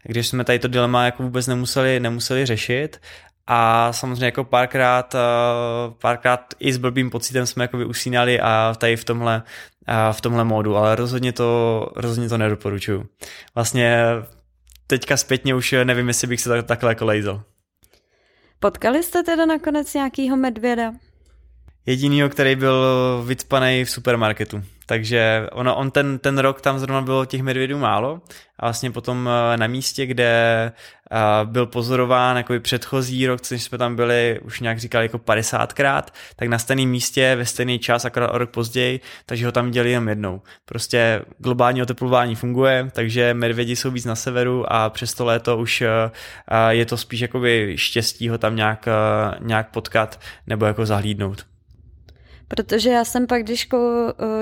[0.03, 3.01] když jsme tady to dilema jako vůbec nemuseli, nemuseli řešit
[3.47, 5.15] a samozřejmě jako párkrát,
[6.01, 9.43] párkrát i s blbým pocitem jsme jako usínali a tady v tomhle,
[10.11, 13.05] v tomhle módu, ale rozhodně to, rozhodně to nedoporučuju.
[13.55, 14.03] Vlastně
[14.87, 17.43] teďka zpětně už nevím, jestli bych se tak, takhle jako lejzel.
[18.59, 20.93] Potkali jste teda nakonec nějakýho medvěda?
[21.85, 22.83] Jedinýho, který byl
[23.27, 24.63] vycpaný v supermarketu.
[24.89, 28.21] Takže ono, on ten, ten rok tam zrovna bylo těch medvědů málo
[28.59, 30.31] a vlastně potom eh, na místě, kde
[31.11, 36.03] eh, byl pozorován jako předchozí rok, což jsme tam byli, už nějak říkali jako 50krát,
[36.35, 39.91] tak na stejném místě ve stejný čas, akorát o rok později, takže ho tam dělali
[39.91, 40.41] jenom jednou.
[40.65, 45.81] Prostě globální oteplování funguje, takže medvědi jsou víc na severu a přes to léto už
[45.81, 46.11] eh,
[46.69, 48.87] je to spíš jakoby štěstí ho tam nějak,
[49.39, 51.56] nějak potkat nebo jako zahlídnout.
[52.47, 53.69] Protože já jsem pak, když,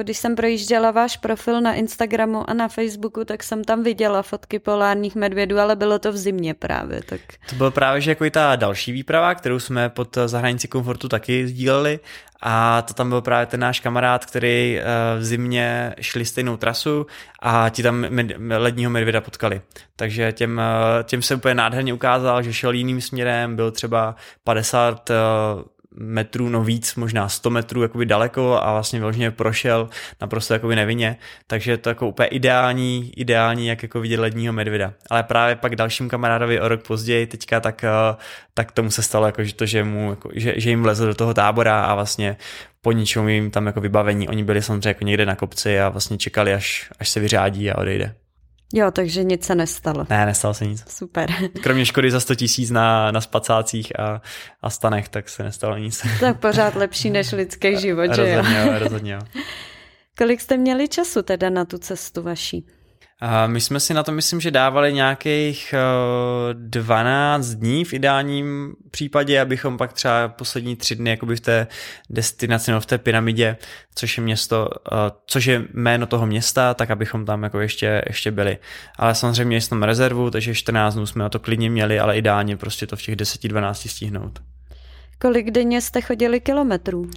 [0.02, 4.60] když jsem projížděla váš profil na Instagramu a na Facebooku, tak jsem tam viděla fotky
[4.60, 7.02] polárních medvědů, ale bylo to v zimě právě.
[7.06, 7.22] Tak...
[7.50, 11.48] To bylo právě že jako i ta další výprava, kterou jsme pod zahranicí komfortu taky
[11.48, 12.00] sdíleli
[12.42, 14.84] a to tam byl právě ten náš kamarád, který eh,
[15.20, 17.08] v zimě šli stejnou trasu
[17.42, 19.62] a ti tam med, ledního medvěda potkali.
[19.96, 25.12] Takže těm, eh, těm se úplně nádherně ukázal, že šel jiným směrem, byl třeba 50
[25.98, 29.90] metrů, no víc, možná 100 metrů jakoby daleko a vlastně vyloženě prošel
[30.22, 34.94] naprosto jakoby nevinně, takže to jako úplně ideální, ideální, jak jako vidět ledního medvěda.
[35.10, 38.16] Ale právě pak dalším kamarádovi o rok později teďka, tak, eh,
[38.54, 41.16] tak tomu se stalo jako, že to, že, mu, jako, že, že jim vlezl do
[41.16, 42.38] toho tábora a vlastně
[42.82, 44.30] po ničem jim tam jako vybavení.
[44.30, 47.78] Oni byli samozřejmě jako někde na kopci a vlastně čekali, až, až se vyřádí a
[47.78, 48.16] odejde.
[48.74, 50.06] Jo, takže nic se nestalo.
[50.10, 50.84] Ne, nestalo se nic.
[50.88, 51.30] Super.
[51.64, 54.22] Kromě škody za 100 tisíc na, na spacácích a,
[54.62, 56.02] a stanech, tak se nestalo nic.
[56.20, 58.38] Tak pořád lepší než lidský život, že jo?
[58.38, 59.20] Rozhodně, jo, rozhodně jo.
[60.18, 62.66] Kolik jste měli času teda na tu cestu vaší?
[63.48, 65.74] My jsme si na to myslím, že dávali nějakých
[66.54, 71.68] 12 eh, dní v ideálním případě, abychom pak třeba poslední tři dny jakoby v té
[72.10, 73.58] destinaci nebo v té pyramidě,
[73.96, 74.96] což je město, eh,
[75.28, 78.58] což je jméno toho města, tak abychom tam jako ještě, ještě byli.
[78.98, 82.58] Ale samozřejmě měli jsme rezervu, takže 14 dnů jsme na to klidně měli, ale ideálně
[82.58, 84.40] prostě to v těch 10-12 stihnout.
[85.22, 87.10] Kolik denně jste chodili kilometrů?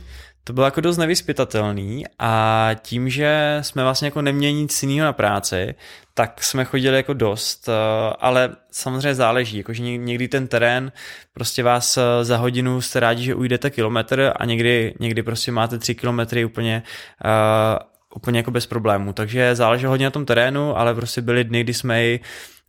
[0.48, 5.12] To bylo jako dost nevyspytatelný a tím, že jsme vlastně jako neměli nic jiného na
[5.12, 5.74] práci,
[6.14, 7.72] tak jsme chodili jako dost, eh,
[8.20, 10.92] ale samozřejmě záleží, jakože někdy ten terén
[11.32, 15.78] prostě vás eh, za hodinu jste rádi, že ujdete kilometr a někdy, někdy prostě máte
[15.78, 16.82] tři kilometry úplně
[17.24, 17.78] uh,
[18.14, 21.74] úplně jako bez problémů, takže záleží hodně na tom terénu, ale prostě byly dny, kdy
[21.74, 22.20] jsme i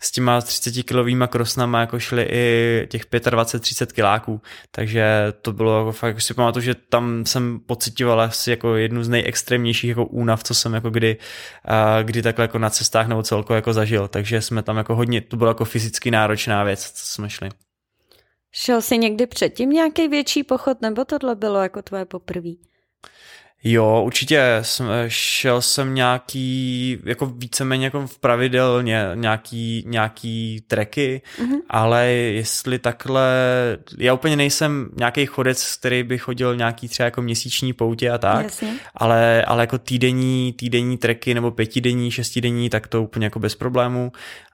[0.01, 5.91] s těma 30 kilovými krosnama jako šli i těch 25-30 kiláků, takže to bylo jako
[5.91, 10.43] fakt, jako si pamatuju, že tam jsem pocitoval asi jako jednu z nejextrémnějších jako únav,
[10.43, 11.17] co jsem jako kdy,
[12.03, 15.37] kdy takhle jako na cestách nebo celko jako zažil, takže jsme tam jako hodně, to
[15.37, 17.49] bylo jako fyzicky náročná věc, co jsme šli.
[18.51, 22.49] Šel jsi někdy předtím nějaký větší pochod, nebo tohle bylo jako tvoje poprvé?
[23.63, 31.59] Jo, určitě jsem, šel jsem nějaký, jako víceméně jako v pravidelně nějaký, nějaký treky, mm-hmm.
[31.69, 33.27] ale jestli takhle,
[33.97, 38.45] já úplně nejsem nějaký chodec, který by chodil nějaký třeba jako měsíční poutě a tak,
[38.95, 44.11] ale, ale jako týdenní, týdenní treky nebo pětidenní, šestidenní, tak to úplně jako bez problémů.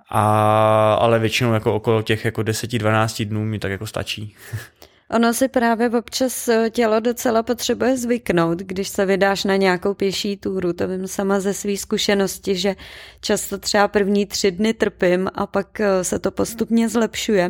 [0.10, 4.36] A, ale většinou jako okolo těch jako 10-12 dnů mi tak jako stačí.
[5.12, 10.38] Ono si právě občas eh, tělo docela potřebuje zvyknout, když se vydáš na nějakou pěší
[10.38, 10.74] túru.
[10.74, 12.76] To vím sama ze své zkušenosti, že
[13.22, 17.50] často třeba první tři dny trpím a pak eh, se to postupně zlepšuje.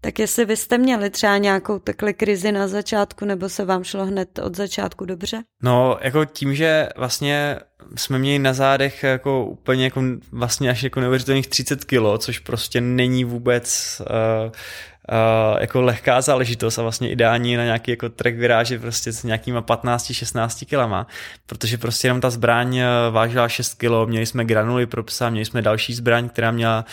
[0.00, 4.06] Tak jestli vy jste měli třeba nějakou takhle krizi na začátku, nebo se vám šlo
[4.06, 5.42] hned od začátku dobře?
[5.62, 7.58] No, jako tím, že vlastně
[7.96, 12.80] jsme měli na zádech jako úplně jako vlastně až jako neuvěřitelných 30 kilo, což prostě
[12.80, 14.52] není vůbec uh,
[15.12, 19.62] uh, jako lehká záležitost a vlastně ideální na nějaký jako track vyrážet prostě s nějakýma
[19.62, 21.06] 15-16 kilama,
[21.46, 25.44] protože prostě jenom ta zbraň eh, vážila 6 kilo, měli jsme granuly pro psa, měli
[25.44, 26.84] jsme další zbraň, která měla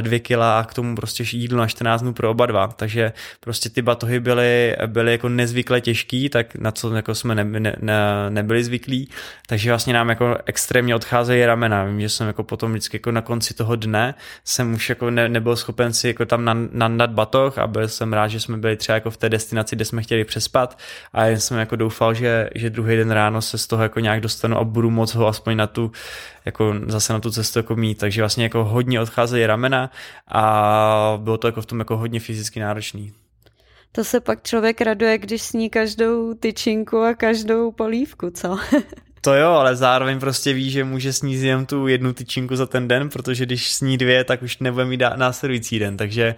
[0.00, 3.12] 2 uh, kila a k tomu prostě jídlo na 14 dnů pro oba dva, takže
[3.40, 7.76] prostě ty batohy byly, byly jako nezvykle těžký, tak na co jako jsme ne, ne,
[7.80, 7.94] ne,
[8.28, 9.08] nebyli zvyklí,
[9.46, 13.20] takže vlastně nám jako extrémně odcházejí ramena, vím, že jsem jako potom vždycky jako na
[13.20, 17.66] konci toho dne jsem už jako ne, nebyl schopen si jako tam nandat batoh, a
[17.66, 20.78] byl jsem rád, že jsme byli třeba jako v té destinaci, kde jsme chtěli přespat
[21.12, 24.20] a jen jsem jako doufal, že, že druhý den ráno se z toho jako nějak
[24.20, 25.92] dostanu a budu moc ho aspoň na tu,
[26.44, 29.90] jako zase na tu cestu jako mít, takže vlastně jako hodně odcházejí ramena
[30.28, 33.12] a bylo to jako v tom jako hodně fyzicky náročný.
[33.92, 38.58] To se pak člověk raduje, když sní každou tyčinku a každou polívku, co?
[39.24, 42.88] To jo, ale zároveň prostě ví, že může sníst jen tu jednu tyčinku za ten
[42.88, 46.34] den, protože když sní dvě, tak už nebude mít následující den, takže,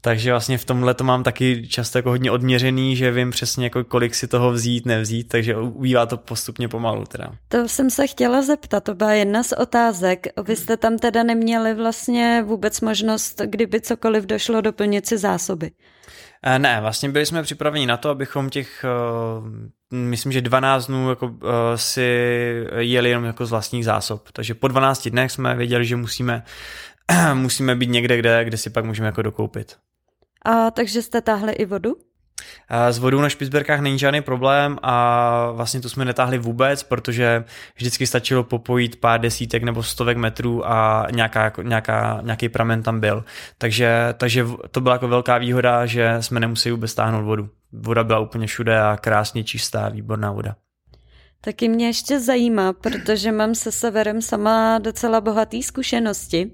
[0.00, 3.84] takže vlastně v tomhle to mám taky často jako hodně odměřený, že vím přesně jako
[3.84, 7.32] kolik si toho vzít, nevzít, takže ubývá to postupně pomalu teda.
[7.48, 10.26] To jsem se chtěla zeptat, to byla jedna z otázek.
[10.46, 15.70] Vy jste tam teda neměli vlastně vůbec možnost, kdyby cokoliv došlo, doplnit si zásoby.
[16.48, 21.10] Eh, ne, vlastně byli jsme připraveni na to, abychom těch, eh, myslím, že 12 dnů
[21.10, 22.10] jako, eh, si
[22.78, 24.30] jeli jenom jako z vlastních zásob.
[24.32, 26.42] Takže po 12 dnech jsme věděli, že musíme,
[27.34, 29.76] musíme být někde, kde, kde si pak můžeme jako dokoupit.
[30.44, 31.96] A takže jste táhli i vodu?
[32.90, 37.44] S vodou na Špicberkách není žádný problém a vlastně tu jsme netáhli vůbec, protože
[37.76, 43.00] vždycky stačilo popojit pár desítek nebo stovek metrů a nějaká, jako, nějaká, nějaký pramen tam
[43.00, 43.24] byl.
[43.58, 47.48] Takže, takže to byla jako velká výhoda, že jsme nemuseli vůbec táhnout vodu.
[47.72, 50.56] Voda byla úplně všude a krásně čistá, výborná voda.
[51.40, 56.50] Taky mě ještě zajímá, protože mám se severem sama docela bohatý zkušenosti.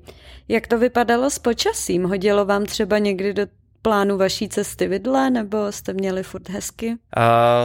[0.49, 2.05] Jak to vypadalo s počasím?
[2.05, 3.47] Hodilo vám třeba někdy do
[3.83, 6.89] plánu vaší cesty vidle, nebo jste měli furt hezky?
[6.89, 6.95] Uh,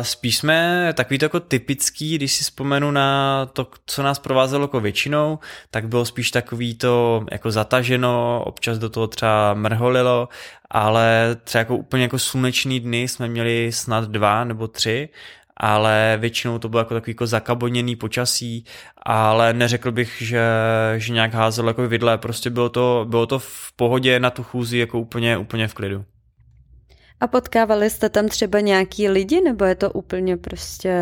[0.01, 5.39] spíš jsme takový jako typický, když si vzpomenu na to, co nás provázelo jako většinou,
[5.71, 10.29] tak bylo spíš takový to jako zataženo, občas do toho třeba mrholilo,
[10.69, 15.09] ale třeba jako úplně jako slunečný dny jsme měli snad dva nebo tři
[15.57, 18.65] ale většinou to bylo jako takový jako zakaboněný počasí,
[19.05, 20.41] ale neřekl bych, že,
[20.97, 24.77] že nějak házel jako vidle, prostě bylo to, bylo to v pohodě na tu chůzi
[24.77, 26.05] jako úplně, úplně v klidu.
[27.19, 30.93] A potkávali jste tam třeba nějaký lidi, nebo je to úplně prostě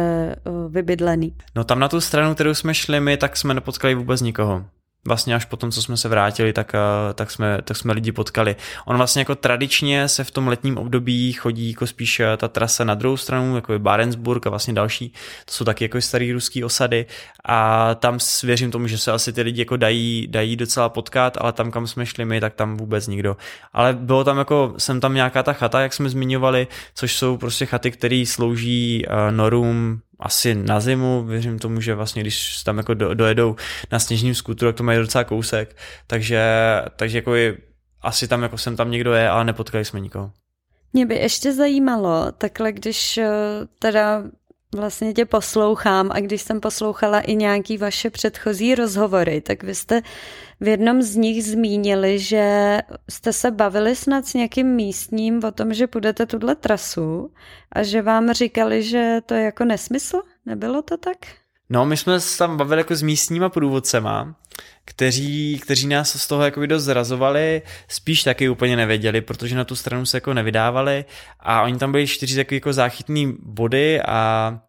[0.69, 1.35] vybydlený?
[1.55, 4.65] No tam na tu stranu, kterou jsme šli my, tak jsme nepotkali vůbec nikoho.
[5.07, 8.55] Vlastně až potom, co jsme se vrátili, tak, eh, tak, jsme, tak jsme lidi potkali.
[8.85, 12.83] On vlastně jako tradičně se v tom letním období chodí jako spíš eh, ta trasa
[12.83, 15.09] na druhou stranu, jako je Barentsburg a vlastně další,
[15.45, 17.05] to jsou taky jako starý ruský osady
[17.45, 21.53] a tam věřím tomu, že se asi ty lidi jako dají, dají docela potkat, ale
[21.53, 23.37] tam, kam jsme šli my, tak tam vůbec nikdo.
[23.73, 27.65] Ale bylo tam jako, jsem tam nějaká ta chata, jak jsme zmiňovali, což jsou prostě
[27.65, 32.93] chaty, které slouží uh, norům asi na zimu, věřím tomu, že vlastně když tam jako
[32.93, 33.55] do, dojedou
[33.91, 36.43] na sněžním skutru, tak to mají docela kousek, takže,
[36.95, 37.57] takže jako je,
[38.01, 40.31] asi tam jako jsem tam někdo je, ale nepotkali jsme nikoho.
[40.93, 43.31] Mě by ještě zajímalo, takhle když eh,
[43.79, 44.23] teda
[44.75, 50.01] vlastně tě poslouchám a když jsem poslouchala i nějaký vaše předchozí rozhovory, tak vy jste
[50.59, 52.77] v jednom z nich zmínili, že
[53.09, 57.31] jste se bavili snad s někým místním o tom, že půjdete tuhle trasu
[57.71, 60.21] a že vám říkali, že to je jako nesmysl?
[60.45, 61.17] Nebylo to tak?
[61.69, 64.35] No, my jsme se tam bavili jako s místníma průvodcema,
[64.85, 69.75] kteří, kteří nás z toho jako dost zrazovali, spíš taky úplně nevěděli, protože na tu
[69.75, 71.05] stranu se jako nevydávali
[71.39, 74.59] a oni tam byli čtyři jako záchytný body a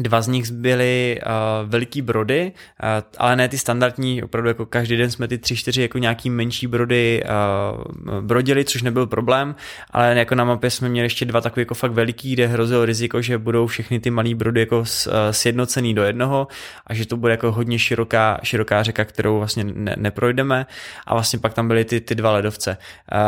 [0.00, 4.96] Dva z nich byly uh, veliký brody, uh, ale ne ty standardní, opravdu jako každý
[4.96, 9.54] den jsme ty tři, čtyři jako nějaký menší brody uh, brodili, což nebyl problém,
[9.90, 13.22] ale jako na mapě jsme měli ještě dva takové jako fakt veliký, kde hrozilo riziko,
[13.22, 16.48] že budou všechny ty malé brody jako s, uh, sjednocený do jednoho
[16.86, 20.66] a že to bude jako hodně široká, široká řeka, kterou vlastně ne, neprojdeme
[21.06, 22.76] a vlastně pak tam byly ty, ty dva ledovce,
[23.12, 23.18] uh,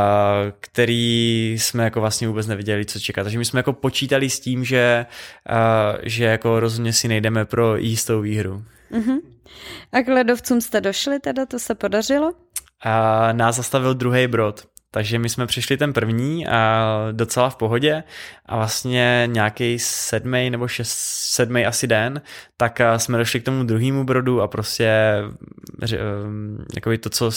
[0.61, 3.23] který jsme jako vlastně vůbec nevěděli, co čekat.
[3.23, 5.07] Takže my jsme jako počítali s tím, že,
[5.51, 8.65] uh, že jako rozhodně si nejdeme pro jistou výhru.
[8.93, 9.21] Uh-huh.
[9.93, 12.33] A k ledovcům jste došli teda, to se podařilo?
[12.83, 14.67] A nás zastavil druhý brod.
[14.93, 18.03] Takže my jsme přišli ten první a docela v pohodě.
[18.47, 20.99] A vlastně nějaký sedmý nebo šest,
[21.35, 22.23] sedmý asi den,
[22.57, 24.89] tak eh, jsme došli k tomu druhému brodu a prostě
[25.83, 25.99] eh,
[26.75, 27.31] jakoby to, co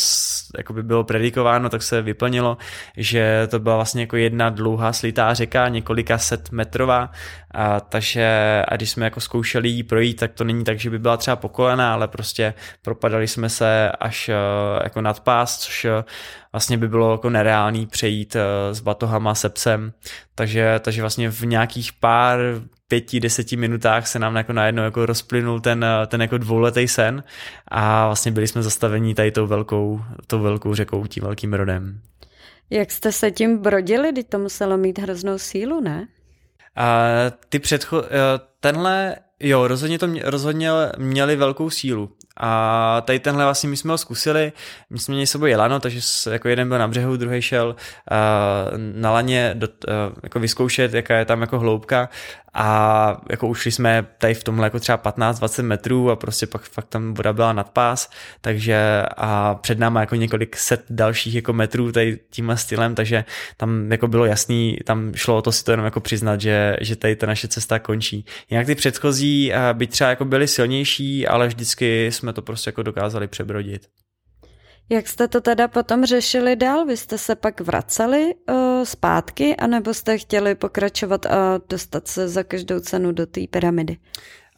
[0.58, 2.58] jakoby bylo predikováno, tak se vyplnilo,
[2.98, 7.12] že to byla vlastně jako jedna dlouhá slitá řeka, několika set metrová,
[7.52, 8.28] a, takže
[8.68, 11.36] a když jsme jako zkoušeli jí projít, tak to není tak, že by byla třeba
[11.36, 14.36] pokolená, ale prostě propadali jsme se až eh,
[14.84, 15.88] jako nad pás, což
[16.54, 18.36] vlastně by bylo jako nereálný přejít
[18.72, 19.94] s batohama, se psem,
[20.36, 22.40] takže, takže vlastně v nějakých pár
[22.88, 27.24] pěti, deseti minutách se nám jako najednou jako rozplynul ten, ten jako dvouletý sen
[27.68, 32.02] a vlastně byli jsme zastavení tady tou velkou, tou velkou řekou, tím velkým rodem.
[32.70, 36.08] Jak jste se tím brodili, když to muselo mít hroznou sílu, ne?
[36.76, 37.06] A
[37.50, 42.12] ty předcho- eh, tenhle, jo, rozhodně to mě, rozhodně měli velkou sílu.
[42.38, 44.52] A tady tenhle vlastně my jsme ho zkusili,
[44.90, 46.00] my jsme měli sebou jelano, takže
[46.32, 49.94] jako jeden byl na břehu, druhý šel uh, na laně do, uh,
[50.24, 52.10] jako vyzkoušet, jaká je tam jako hloubka
[52.54, 56.86] a jako ušli jsme tady v tomhle jako třeba 15-20 metrů a prostě pak fakt
[56.86, 58.10] tam voda byla nad pás,
[58.42, 63.26] takže a před náma jako několik set dalších jako metrů tady tímhle stylem, takže
[63.58, 66.96] tam jako bylo jasný, tam šlo o to si to jenom jako přiznat, že, že
[66.96, 68.26] tady ta naše cesta končí.
[68.50, 73.88] Jinak ty předchozí by třeba jako byly silnější, ale vždycky to prostě jako dokázali přebrodit.
[74.90, 76.86] Jak jste to teda potom řešili dál?
[76.86, 82.44] Vy jste se pak vraceli uh, zpátky, anebo jste chtěli pokračovat a dostat se za
[82.44, 83.98] každou cenu do té pyramidy?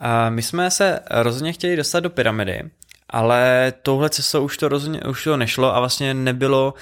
[0.02, 2.70] Uh, my jsme se rozhodně chtěli dostat do pyramidy,
[3.10, 6.74] ale touhle cestou už to rozhodně už to nešlo a vlastně nebylo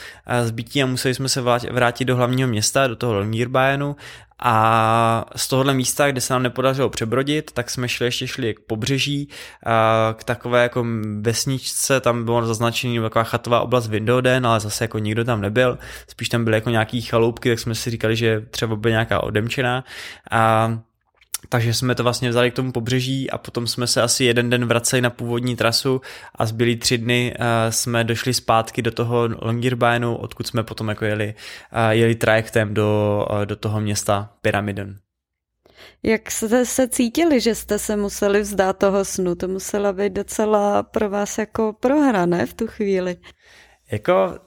[0.43, 1.41] zbytí a museli jsme se
[1.71, 3.95] vrátit do hlavního města, do toho Longyearbyenu
[4.45, 8.59] a z tohohle místa, kde se nám nepodařilo přebrodit, tak jsme šli ještě šli k
[8.59, 9.29] pobřeží,
[10.13, 10.85] k takové jako
[11.21, 15.77] vesničce, tam bylo zaznačený taková chatová oblast Windoden, ale zase jako nikdo tam nebyl,
[16.07, 19.83] spíš tam byly jako nějaký chaloupky, tak jsme si říkali, že třeba by nějaká odemčená.
[20.31, 20.73] A
[21.49, 24.65] takže jsme to vlastně vzali k tomu pobřeží a potom jsme se asi jeden den
[24.65, 26.01] vraceli na původní trasu
[26.35, 31.05] a zbylý tři dny uh, jsme došli zpátky do toho Longyearbyenu, odkud jsme potom jako
[31.05, 31.33] jeli,
[31.73, 34.97] uh, jeli trajektem do, uh, do toho města Pyramiden.
[36.03, 39.35] Jak jste se cítili, že jste se museli vzdát toho snu?
[39.35, 43.17] To musela být docela pro vás jako prohra, ne, v tu chvíli?
[43.91, 44.39] Jako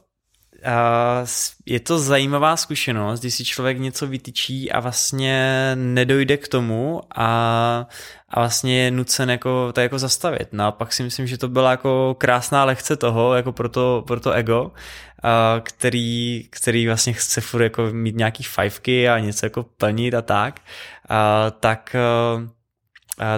[1.66, 7.26] je to zajímavá zkušenost, když si člověk něco vytyčí a vlastně nedojde k tomu a,
[8.28, 10.48] a vlastně je nucen jako, to jako zastavit.
[10.52, 14.04] No a pak si myslím, že to byla jako krásná lekce toho, jako pro to,
[14.06, 14.72] pro to ego,
[15.62, 20.60] který, který vlastně chce furt jako mít nějaký fajfky a něco jako plnit a tak,
[21.08, 21.96] a, tak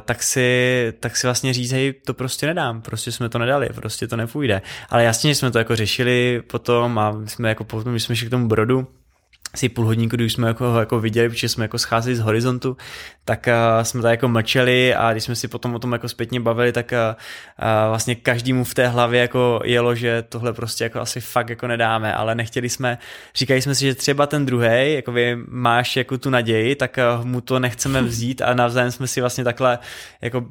[0.05, 1.75] tak si, tak si vlastně říct,
[2.07, 4.63] to prostě nedám, prostě jsme to nedali, prostě to nepůjde.
[4.89, 8.27] Ale jasně, že jsme to jako řešili potom a jsme jako potom, když jsme šli
[8.27, 8.87] k tomu brodu,
[9.55, 12.77] asi půl hodinku, když jsme jako, jako viděli, protože jsme jako scházeli z horizontu,
[13.25, 16.41] tak uh, jsme tady jako mlčeli a když jsme si potom o tom jako zpětně
[16.41, 21.01] bavili, tak uh, uh, vlastně každému v té hlavě jako jelo, že tohle prostě jako
[21.01, 22.99] asi fakt jako nedáme, ale nechtěli jsme,
[23.35, 27.25] říkali jsme si, že třeba ten druhý, jako vy máš jako tu naději, tak uh,
[27.25, 29.79] mu to nechceme vzít a navzájem jsme si vlastně takhle
[30.23, 30.47] jako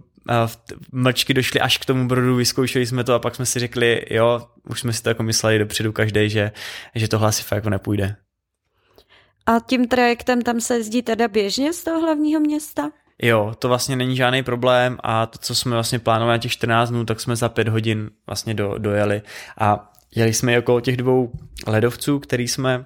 [0.91, 4.47] mlčky došli až k tomu brodu, vyzkoušeli jsme to a pak jsme si řekli, jo,
[4.69, 6.51] už jsme si to jako mysleli dopředu každý, že,
[6.95, 8.15] že tohle asi fakt jako nepůjde.
[9.47, 12.89] A tím trajektem tam se jezdí teda běžně z toho hlavního města?
[13.21, 16.89] Jo, to vlastně není žádný problém a to, co jsme vlastně plánovali na těch 14
[16.89, 19.21] dnů, tak jsme za 5 hodin vlastně do, dojeli
[19.59, 21.31] a jeli jsme okolo těch dvou
[21.67, 22.85] ledovců, který jsme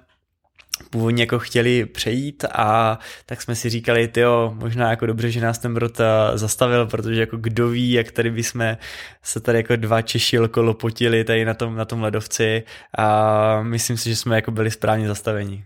[0.90, 5.58] původně jako chtěli přejít a tak jsme si říkali, jo, možná jako dobře, že nás
[5.58, 5.98] ten brod
[6.34, 8.76] zastavil, protože jako kdo ví, jak tady bychom
[9.22, 12.62] se tady jako dva Češi lopotili tady na tom, na tom ledovci
[12.98, 15.64] a myslím si, že jsme jako byli správně zastaveni.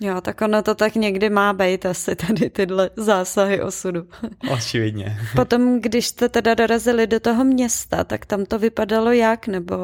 [0.00, 4.08] Jo, tak ono to tak někdy má být asi tady tyhle zásahy osudu.
[4.52, 5.18] Očividně.
[5.36, 9.76] Potom, když jste teda dorazili do toho města, tak tam to vypadalo jak, nebo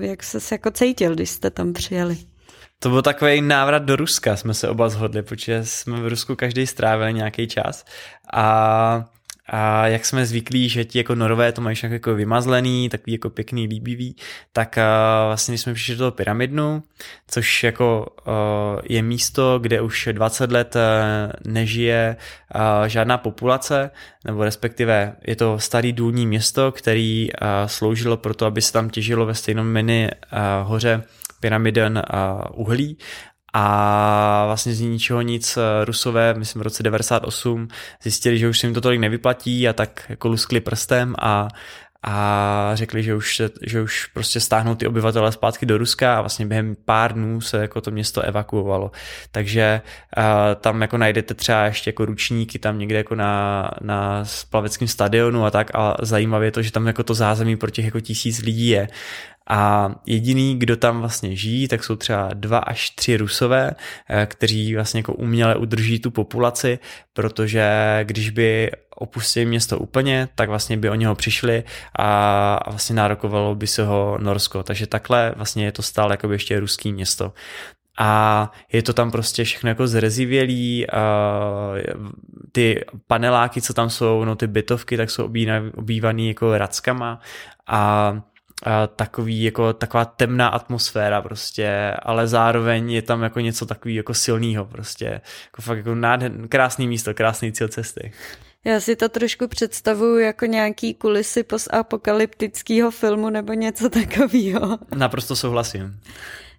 [0.00, 2.16] jak se jako cítil, když jste tam přijeli?
[2.78, 6.66] To byl takový návrat do Ruska, jsme se oba zhodli, protože jsme v Rusku každý
[6.66, 7.84] strávili nějaký čas
[8.32, 9.04] a
[9.52, 13.30] a jak jsme zvyklí, že ti jako norové to mají všechno jako vymazlený, takový jako
[13.30, 14.16] pěkný, líbivý,
[14.52, 14.78] tak
[15.26, 16.82] vlastně když jsme přišli do toho pyramidnu,
[17.26, 18.06] což jako
[18.88, 20.76] je místo, kde už 20 let
[21.46, 22.16] nežije
[22.86, 23.90] žádná populace,
[24.24, 27.28] nebo respektive je to starý důlní město, který
[27.66, 30.08] sloužilo pro to, aby se tam těžilo ve stejnom mini
[30.62, 31.02] hoře
[31.40, 32.02] pyramiden
[32.54, 32.98] uhlí
[33.52, 37.68] a vlastně z ničeho nic eh, Rusové, myslím v roce 98,
[38.02, 41.48] zjistili, že už se jim to tolik nevyplatí a tak jako luskli prstem a,
[42.02, 46.46] a řekli, že už, že už prostě stáhnou ty obyvatele zpátky do Ruska a vlastně
[46.46, 48.90] během pár dnů se jako to město evakuovalo.
[49.30, 49.80] Takže
[50.16, 50.24] uh,
[50.60, 55.50] tam jako najdete třeba ještě jako ručníky tam někde jako na, na plaveckém stadionu a
[55.50, 58.68] tak a zajímavé je to, že tam jako to zázemí pro těch jako tisíc lidí
[58.68, 58.88] je.
[59.52, 63.70] A jediný, kdo tam vlastně žijí, tak jsou třeba dva až tři rusové,
[64.08, 66.78] eh, kteří vlastně jako uměle udrží tu populaci,
[67.12, 67.64] protože
[68.02, 71.64] když by opustili město úplně, tak vlastně by o něho přišli
[71.98, 74.62] a vlastně nárokovalo by se ho Norsko.
[74.62, 77.32] Takže takhle vlastně je to stále jako ještě ruský město
[77.98, 80.86] a je to tam prostě všechno jako zrezivělý,
[82.52, 85.30] ty paneláky, co tam jsou, no ty bytovky, tak jsou
[85.74, 87.20] obývaný jako rackama
[87.66, 88.12] a
[88.96, 94.64] takový jako taková temná atmosféra prostě, ale zároveň je tam jako něco takový jako silného
[94.64, 98.12] prostě, jako fakt jako nádhen, krásný místo, krásný cíl cesty.
[98.64, 104.78] Já si to trošku představuju jako nějaký kulisy postapokalyptického filmu nebo něco takového.
[104.96, 106.00] Naprosto souhlasím.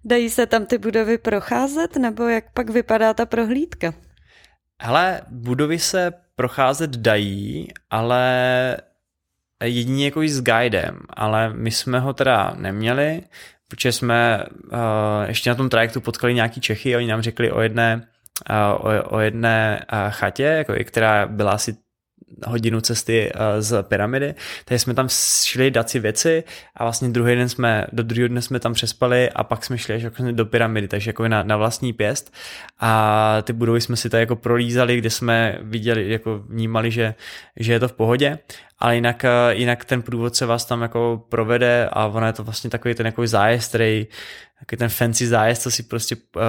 [0.05, 3.93] Dají se tam ty budovy procházet, nebo jak pak vypadá ta prohlídka?
[4.81, 8.77] Hele, budovy se procházet dají, ale
[9.61, 13.21] jedině jako s guidem, ale my jsme ho teda neměli,
[13.67, 14.79] protože jsme uh,
[15.27, 18.07] ještě na tom trajektu potkali nějaký Čechy, oni nám řekli o jedné,
[18.49, 21.75] uh, o, o jedné uh, chatě, jako, která byla asi
[22.47, 24.35] hodinu cesty z pyramidy,
[24.65, 25.07] takže jsme tam
[25.43, 26.43] šli dát si věci
[26.75, 30.01] a vlastně druhý den jsme, do druhého dne jsme tam přespali a pak jsme šli
[30.01, 32.33] jako do pyramidy, takže jako na, na vlastní pěst.
[32.79, 37.15] A ty budovy jsme si tady jako prolízali, kde jsme viděli, jako vnímali, že,
[37.55, 38.39] že je to v pohodě
[38.81, 42.69] ale jinak, eh, jinak ten průvodce vás tam jako provede a ono je to vlastně
[42.69, 44.07] takový ten jako zájezd, který
[44.61, 46.41] takový ten fancy zájezd, co si prostě uh,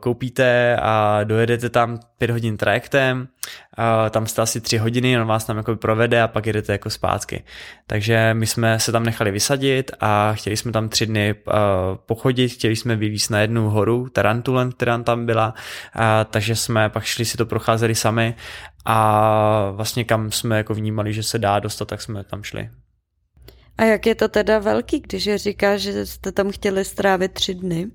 [0.00, 3.28] koupíte a dojedete tam pět hodin trajektem,
[3.78, 6.90] uh, tam jste asi tři hodiny, on vás tam jako provede a pak jedete jako
[6.90, 7.44] zpátky.
[7.86, 11.52] Takže my jsme se tam nechali vysadit a chtěli jsme tam tři dny uh,
[12.06, 15.54] pochodit, chtěli jsme vyvízt na jednu horu, Tarantulen, která tam byla,
[15.96, 18.34] uh, takže jsme pak šli si to procházeli sami
[18.84, 22.70] a vlastně kam jsme jako vnímali, že se dá dostat, tak jsme tam šli.
[23.78, 27.90] A jak je to teda velký, když říká, že jste tam chtěli strávit tři dny?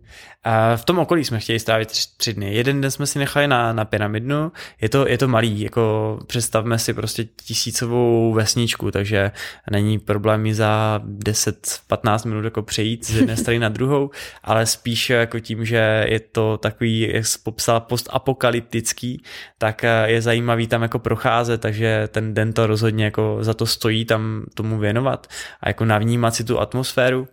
[0.76, 2.54] V tom okolí jsme chtěli strávit tři, tři dny.
[2.54, 4.52] Jeden den jsme si nechali na, na pyramidnu.
[4.82, 9.32] Je to, je to malý, jako představme si prostě tisícovou vesničku, takže
[9.72, 14.12] není problém za 10-15 minut jako přejít z jedné strany na druhou,
[14.44, 19.24] ale spíš jako tím, že je to takový, jak jsi popsal, postapokalyptický,
[19.58, 24.06] tak je zajímavý tam jako procházet, takže ten den to rozhodně jako za to stojí
[24.06, 25.28] tam tomu věnovat
[25.62, 27.28] a jako navnímat si tu atmosféru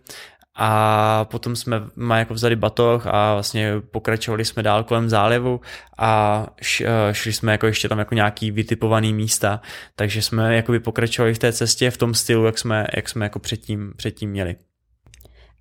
[0.59, 5.61] a potom jsme má jako vzali batoh a vlastně pokračovali jsme dál kolem zálivu
[5.97, 6.45] a
[6.81, 9.61] eh, šli jsme jako ještě tam jako nějaký vytipovaný místa,
[9.95, 13.39] takže jsme jakoby pokračovali v té cestě v tom stylu, jak jsme, jak jsme jako
[13.39, 14.55] předtím, předtím měli.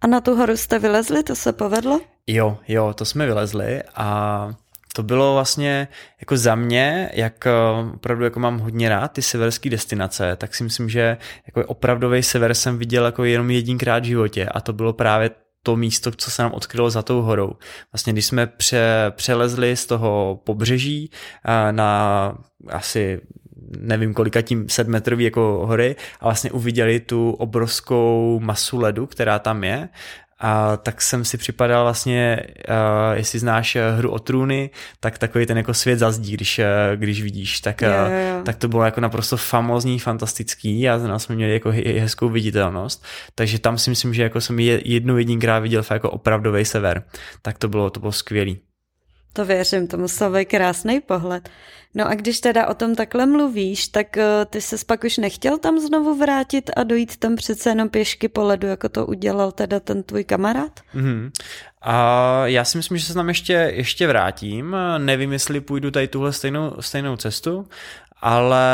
[0.01, 2.01] A na tu horu jste vylezli, to se povedlo?
[2.27, 4.51] Jo, jo, to jsme vylezli a
[4.97, 5.89] to bylo vlastně
[6.21, 7.47] jako za mě, jak
[7.95, 11.17] opravdu jako mám hodně rád ty severské destinace, tak si myslím, že
[11.47, 15.31] jako opravdový sever jsem viděl jako jenom jedinkrát v životě a to bylo právě
[15.63, 17.53] to místo, co se nám odkrylo za tou horou.
[17.93, 21.11] Vlastně když jsme pře, přelezli z toho pobřeží
[21.71, 22.39] na
[22.69, 23.21] asi
[23.79, 29.65] nevím kolika tím sedmetrový jako hory a vlastně uviděli tu obrovskou masu ledu, která tam
[29.65, 29.89] je
[30.39, 34.71] a tak jsem si připadal vlastně, uh, jestli znáš eh, hru o trůny,
[35.01, 36.65] tak takový ten jako svět zazdí, když, uh,
[36.97, 38.43] když vidíš, tak, uh, jo, jo.
[38.45, 41.71] tak to bylo jako naprosto famózní, fantastický a nás jsme měli jako
[42.01, 47.03] hezkou viditelnost, takže tam si myslím, že jako jsem jednu jedinkrát viděl jako opravdový sever,
[47.43, 48.61] tak to bylo, to bylo skvělý.
[49.37, 51.49] To věřím, to musel být krásný pohled.
[51.95, 55.59] No a když teda o tom takhle mluvíš, tak uh, ty se pak už nechtěl
[55.59, 59.81] tam znovu vrátit a dojít tam přece jenom pěšky po ledu, jako to udělal teda
[59.81, 60.81] ten tvůj kamarád?
[60.95, 61.31] Mm-hmm.
[61.83, 64.77] A já si myslím, že se tam ještě, ještě vrátím.
[64.99, 67.69] Nevím, jestli půjdu tady tuhle stejnou, stejnou cestu,
[68.21, 68.65] ale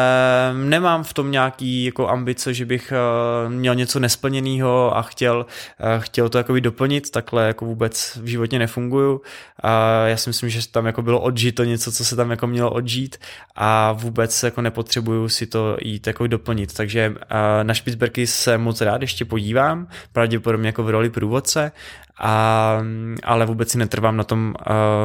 [0.53, 6.03] nemám v tom nějaký jako ambice, že bych uh, měl něco nesplněného a chtěl, uh,
[6.03, 9.21] chtěl to jakoby doplnit, takhle jako vůbec v životě nefunguju.
[9.63, 12.71] A já si myslím, že tam jako bylo odžito něco, co se tam jako mělo
[12.71, 13.17] odžít
[13.55, 16.75] a vůbec jako nepotřebuju si to jít jako doplnit.
[16.75, 17.17] Takže uh,
[17.63, 21.73] na Špicberky se moc rád ještě podívám, pravděpodobně jako v roli průvodce,
[22.21, 22.79] a,
[23.25, 24.55] ale vůbec si netrvám na tom,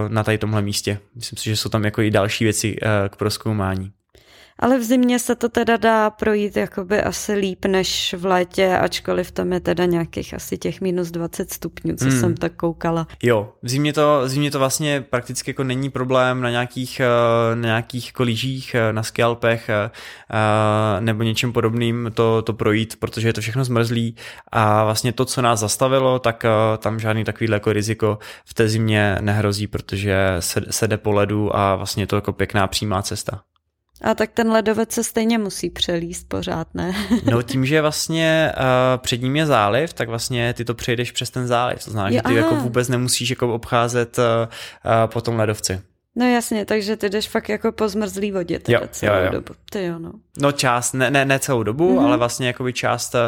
[0.08, 1.00] na tady tomhle místě.
[1.16, 2.76] Myslím si, že jsou tam jako i další věci
[3.10, 3.92] k proskoumání.
[4.60, 9.32] Ale v zimě se to teda dá projít jakoby asi líp než v létě, ačkoliv
[9.32, 12.20] tam je teda nějakých asi těch minus 20 stupňů, co hmm.
[12.20, 13.08] jsem tak koukala.
[13.24, 17.55] Jo, v zimě to, v zimě to vlastně prakticky jako není problém na nějakých, eh,
[17.55, 19.91] na nějakých kolížích, eh, na skalpech eh,
[20.99, 24.16] nebo něčem podobným to, to projít, protože je to všechno zmrzlý
[24.51, 26.45] a vlastně to, co nás zastavilo, tak
[26.78, 31.55] tam žádný takový jako riziko v té zimě nehrozí, protože se, se jde po ledu
[31.55, 33.41] a vlastně je to jako pěkná přímá cesta.
[34.02, 36.95] A tak ten ledovec se stejně musí přelíst pořád, ne?
[37.32, 38.64] no tím, že vlastně uh,
[38.98, 41.86] před ním je záliv, tak vlastně ty to přejdeš přes ten záliv.
[41.86, 45.82] To znamená, že ty jako vůbec nemusíš jako obcházet uh, uh, po tom ledovci.
[46.16, 49.32] No jasně, takže ty jdeš fakt jako po zmrzlý vodě teda jo, celou jo, jo.
[49.32, 49.54] dobu.
[49.70, 50.12] Ty jo, no.
[50.38, 52.06] No část, ne, ne, ne celou dobu, mm-hmm.
[52.06, 53.22] ale vlastně jakoby část, uh,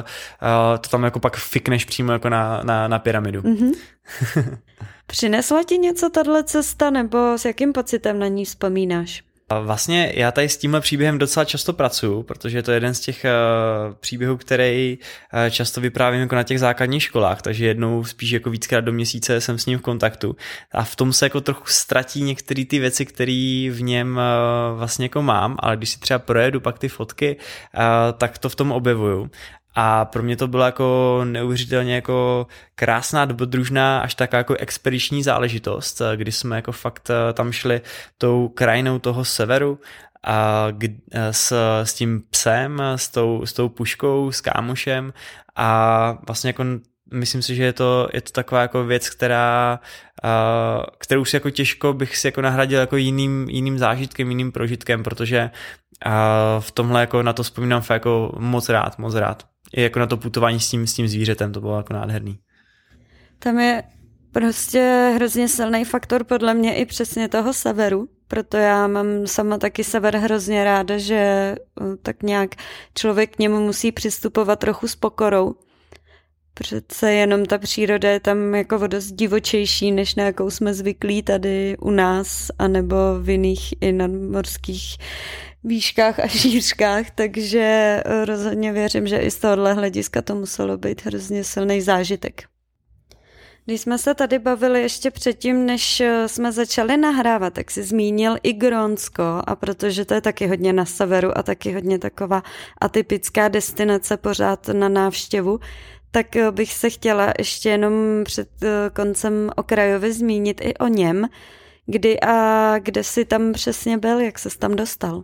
[0.81, 3.41] to tam jako pak fikneš přímo jako na, na, na pyramidu.
[3.41, 3.73] Mm-hmm.
[5.07, 9.23] Přinesla ti něco tahle cesta, nebo s jakým pocitem na ní vzpomínáš?
[9.61, 13.25] Vlastně já tady s tímhle příběhem docela často pracuju, protože je to jeden z těch
[13.25, 14.97] uh, příběhů, který
[15.33, 19.41] uh, často vyprávím jako na těch základních školách, takže jednou spíš jako víckrát do měsíce
[19.41, 20.35] jsem s ním v kontaktu
[20.71, 25.05] a v tom se jako trochu ztratí některé ty věci, které v něm uh, vlastně
[25.05, 27.37] jako mám, ale když si třeba projedu pak ty fotky,
[28.17, 29.29] tak to v tom objevuju.
[29.81, 36.01] A pro mě to byla jako neuvěřitelně jako krásná, dobrodružná, až taká jako expediční záležitost,
[36.15, 37.81] kdy jsme jako fakt eh, tam šli
[38.17, 39.79] tou krajinou toho severu
[40.23, 41.53] a eh, s,
[41.83, 45.13] s tím psem, s tou, s tou puškou, s kámošem.
[45.55, 46.63] A vlastně jako
[47.13, 49.79] myslím si, že je to, je to taková jako věc, která,
[50.23, 55.03] uh, kterou si jako těžko bych si jako nahradil jako jiným, jiným zážitkem, jiným prožitkem,
[55.03, 55.51] protože
[56.05, 56.11] uh,
[56.59, 60.07] v tomhle jako na to vzpomínám fakt jako moc rád, moc rád i jako na
[60.07, 62.39] to putování s tím, s tím zvířetem, to bylo jako nádherný.
[63.39, 63.83] Tam je
[64.31, 69.83] prostě hrozně silný faktor podle mě i přesně toho severu, proto já mám sama taky
[69.83, 71.55] sever hrozně ráda, že eh,
[72.01, 72.55] tak nějak
[72.95, 75.55] člověk k němu musí přistupovat trochu s pokorou.
[76.53, 81.77] Přece jenom ta příroda je tam jako dost divočejší, než na jakou jsme zvyklí tady
[81.79, 84.97] u nás, anebo v jiných i nadmorských
[85.63, 87.59] výškách a šířkách, takže
[88.05, 92.43] eh, rozhodně věřím, že i z tohohle hlediska to muselo být hrozně silný zážitek.
[93.65, 98.37] Když jsme se tady bavili ještě předtím, než eh, jsme začali nahrávat, tak si zmínil
[98.43, 102.43] i Grónsko a protože to je taky hodně na severu a taky hodně taková
[102.81, 105.59] atypická destinace pořád na návštěvu,
[106.11, 107.93] tak eh, bych se chtěla ještě jenom
[108.23, 108.49] před
[108.95, 111.27] koncem okrajově zmínit i o něm,
[111.85, 115.23] kdy a kde jsi tam přesně byl, jak se tam dostal.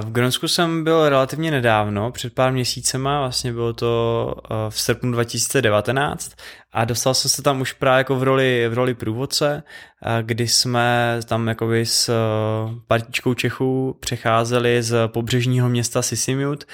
[0.00, 5.12] V Gronsku jsem byl relativně nedávno, před pár měsícema, vlastně bylo to eh, v srpnu
[5.12, 6.32] 2019
[6.74, 9.62] a dostal jsem se tam už právě jako v roli, v roli průvodce,
[10.22, 12.14] kdy jsme tam jakoby s eh,
[12.86, 16.64] partičkou Čechů přecházeli z pobřežního města Sisimiut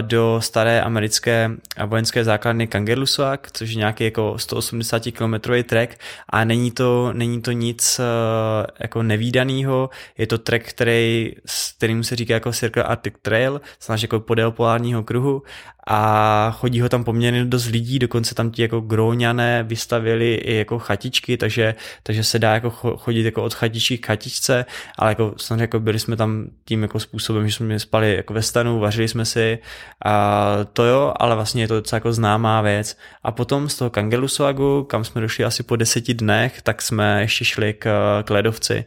[0.00, 1.50] do staré americké
[1.86, 6.00] vojenské základny Kangerlussuaq, což je nějaký jako 180 km trek.
[6.28, 12.04] A není to, není to nic eh, jako nevýdaného, je to trek, který, s kterým
[12.04, 15.42] se říká jako Circle Arctic Trail, znamená jako podél polárního kruhu
[15.86, 20.78] a chodí ho tam poměrně dost lidí, dokonce tam ti jako gróňané vystavili i jako
[20.78, 24.64] chatičky, takže, takže se dá jako chodit jako od chatičky k chatičce,
[24.98, 28.42] ale jako samozřejmě jako byli jsme tam tím jako způsobem, že jsme spali jako ve
[28.42, 29.58] stanu, vařili jsme si
[30.04, 32.96] a to jo, ale vlastně je to docela jako známá věc.
[33.22, 37.44] A potom z toho Kangelusuagu, kam jsme došli asi po deseti dnech, tak jsme ještě
[37.44, 38.84] šli k, k ledovci.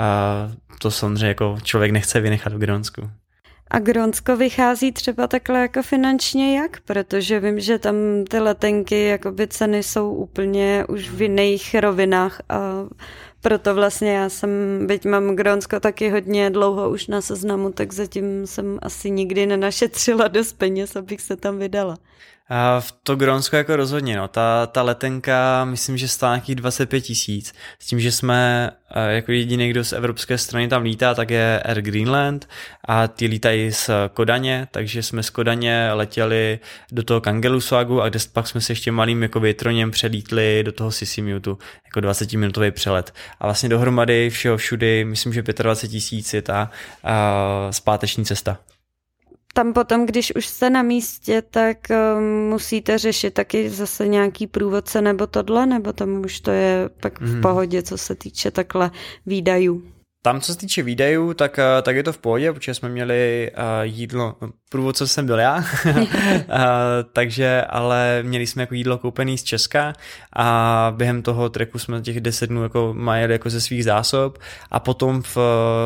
[0.00, 3.10] A to samozřejmě jako člověk nechce vynechat v Grónsku.
[3.70, 6.80] A Grónsko vychází třeba takhle jako finančně jak?
[6.80, 7.94] Protože vím, že tam
[8.30, 12.86] ty letenky, jakoby ceny jsou úplně už v jiných rovinách a
[13.40, 14.50] proto vlastně já jsem,
[14.86, 20.28] byť mám Grónsko taky hodně dlouho už na seznamu, tak zatím jsem asi nikdy nenašetřila
[20.28, 21.96] dost peněz, abych se tam vydala.
[22.80, 24.28] V to Grónsko jako rozhodně, no.
[24.28, 27.54] Ta, ta letenka, myslím, že stála nějakých 25 tisíc.
[27.78, 31.62] S tím, že jsme eh, jako jediný, kdo z evropské strany tam lítá, tak je
[31.64, 32.48] Air Greenland
[32.84, 36.58] a ty lítají z Kodaně, takže jsme z Kodaně letěli
[36.92, 40.92] do toho Kangelusagu a kde pak jsme se ještě malým jako větroněm přelítli do toho
[40.92, 43.14] Sisimiutu, jako 20 minutový přelet.
[43.40, 46.70] A vlastně dohromady všeho všudy, myslím, že 25 tisíc je ta
[47.04, 47.10] uh,
[47.70, 48.58] zpáteční cesta
[49.58, 55.02] tam potom, když už jste na místě, tak um, musíte řešit taky zase nějaký průvodce
[55.02, 57.40] nebo tohle, nebo tam už to je pak v mhm.
[57.40, 58.90] pohodě, co se týče takhle
[59.26, 59.82] výdajů.
[60.22, 63.50] Tam, co se týče výdajů, tak, eh, tak je to v pohodě, protože jsme měli
[63.50, 64.36] uh, jídlo,
[64.70, 65.64] průvodce jsem byl já, uh,
[67.12, 69.92] takže, ale měli jsme jako jídlo koupený z Česka
[70.36, 74.38] a během toho treku jsme těch 10 dnů jako majeli jako ze svých zásob
[74.70, 75.36] a potom v,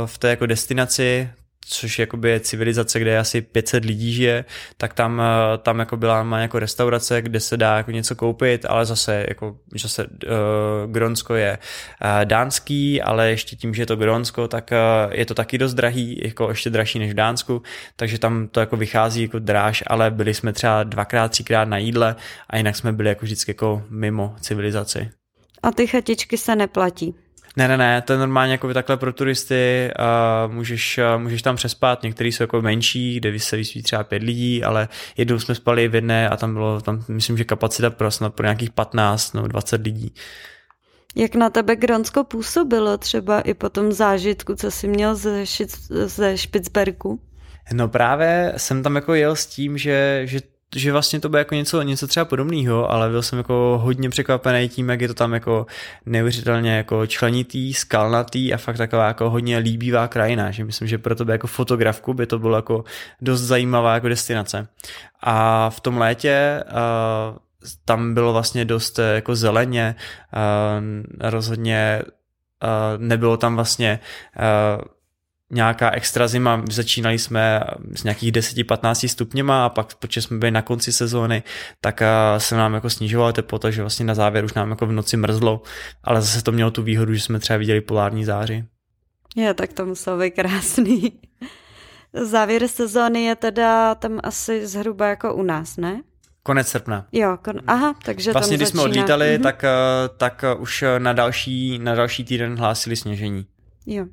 [0.07, 1.29] v té jako destinaci,
[1.69, 4.45] což jakoby je civilizace, kde je asi 500 lidí žije,
[4.77, 8.67] tak tam, eh, tam jako byla má jako restaurace, kde se dá jako něco koupit,
[8.69, 13.97] ale zase jako, zase uh, Gronsko je uh, dánský, ale ještě tím, že je to
[13.97, 17.63] Gronsko, tak uh, je to taky dost drahý, jako ještě dražší než v Dánsku,
[17.97, 22.17] takže tam to jako vychází jako dráž, ale byli jsme třeba dvakrát, třikrát na jídle
[22.51, 25.11] a jinak jsme byli jako vždycky jako mimo civilizaci.
[25.63, 27.15] A ty chatičky se neplatí?
[27.57, 32.03] Ne, ne, ne, to je normálně jako takhle pro turisty, a můžeš, můžeš tam přespat,
[32.03, 35.95] některý jsou jako menší, kde se vyspí třeba pět lidí, ale jednou jsme spali v
[35.95, 39.83] jedné a tam bylo, tam myslím, že kapacita pro snad pro nějakých 15 nebo 20
[39.83, 40.15] lidí.
[41.17, 45.45] Jak na tebe Gronsko působilo třeba i po tom zážitku, co jsi měl ze,
[46.07, 47.21] ze Špicberku?
[47.73, 50.41] No právě jsem tam jako jel s tím, že, že
[50.77, 54.69] že vlastně to bude jako něco, něco třeba podobného, ale byl jsem jako hodně překvapený
[54.69, 55.67] tím, jak je to tam jako
[56.07, 61.15] neuvěřitelně jako členitý, skalnatý a fakt taková jako hodně líbivá krajina, že myslím, že pro
[61.15, 62.85] tebe jako fotografku by to bylo jako
[63.21, 64.69] dost zajímavá jako destinace.
[65.21, 67.39] A v tom létě uh,
[67.85, 69.95] tam bylo vlastně dost eh, jako zeleně,
[70.33, 74.01] uh, rozhodně uh, nebylo tam vlastně
[74.77, 74.85] uh,
[75.53, 77.61] nějaká extra zima, začínali jsme
[77.95, 81.43] s nějakých 10-15 stupněma a pak, protože jsme byli na konci sezóny,
[81.81, 82.03] tak
[82.39, 85.63] se nám jako snižovala teplota, že vlastně na závěr už nám jako v noci mrzlo,
[86.05, 88.65] ale zase to mělo tu výhodu, že jsme třeba viděli polární záři.
[89.37, 91.13] Je, tak to muselo být krásný.
[92.23, 96.03] Závěr sezóny je teda tam asi zhruba jako u nás, ne?
[96.43, 97.07] Konec srpna.
[97.13, 97.61] Jo, kon...
[97.67, 98.83] aha, takže Vlastně, tam když začíná...
[98.83, 99.43] jsme odlítali, mm-hmm.
[99.43, 99.65] tak,
[100.17, 103.47] tak už na další, na další týden hlásili sněžení.
[103.87, 104.07] Jo.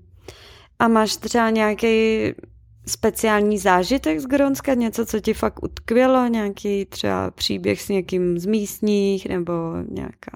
[0.79, 2.23] A máš třeba nějaký
[2.87, 8.45] speciální zážitek z Gronska, něco, co ti fakt utkvělo, nějaký třeba příběh s někým z
[8.45, 9.25] místních?
[9.25, 9.53] Nebo
[9.89, 10.31] nějaká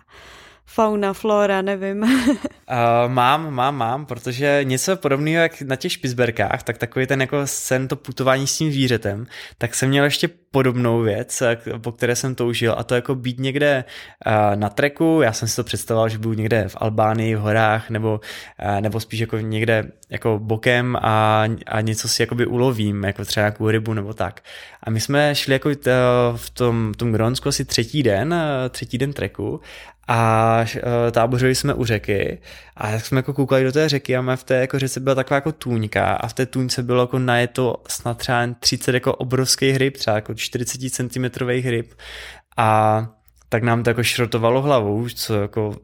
[0.66, 2.04] fauna, flora, nevím.
[2.04, 2.08] uh,
[3.08, 7.88] mám, mám, mám, protože něco podobného jak na těch špizberkách, tak takový ten jako sen,
[7.88, 9.26] to putování s tím zvířetem,
[9.58, 11.44] tak jsem měl ještě podobnou věc,
[11.82, 13.84] po které jsem toužil a to jako být někde
[14.26, 17.90] uh, na treku, já jsem si to představoval, že budu někde v Albánii, v horách,
[17.90, 18.22] nebo,
[18.66, 23.44] uh, nebo spíš jako někde jako bokem a, a něco si jakoby ulovím, jako třeba
[23.44, 24.42] nějakou rybu nebo tak.
[24.84, 25.70] A my jsme šli jako
[26.36, 28.36] v tom, tom Gronsku asi třetí den,
[28.70, 29.62] třetí den treku
[30.08, 30.66] a
[31.12, 32.40] tábořili jsme u řeky
[32.78, 35.36] a tak jsme jako koukali do té řeky a v té jako řece byla taková
[35.36, 39.98] jako tůňka a v té tůňce bylo jako najeto snad třeba 30 jako obrovský hryb,
[39.98, 41.94] třeba jako 40 cm hryb
[42.58, 43.08] a
[43.50, 45.76] tak nám to jako šrotovalo hlavou, co jako uh,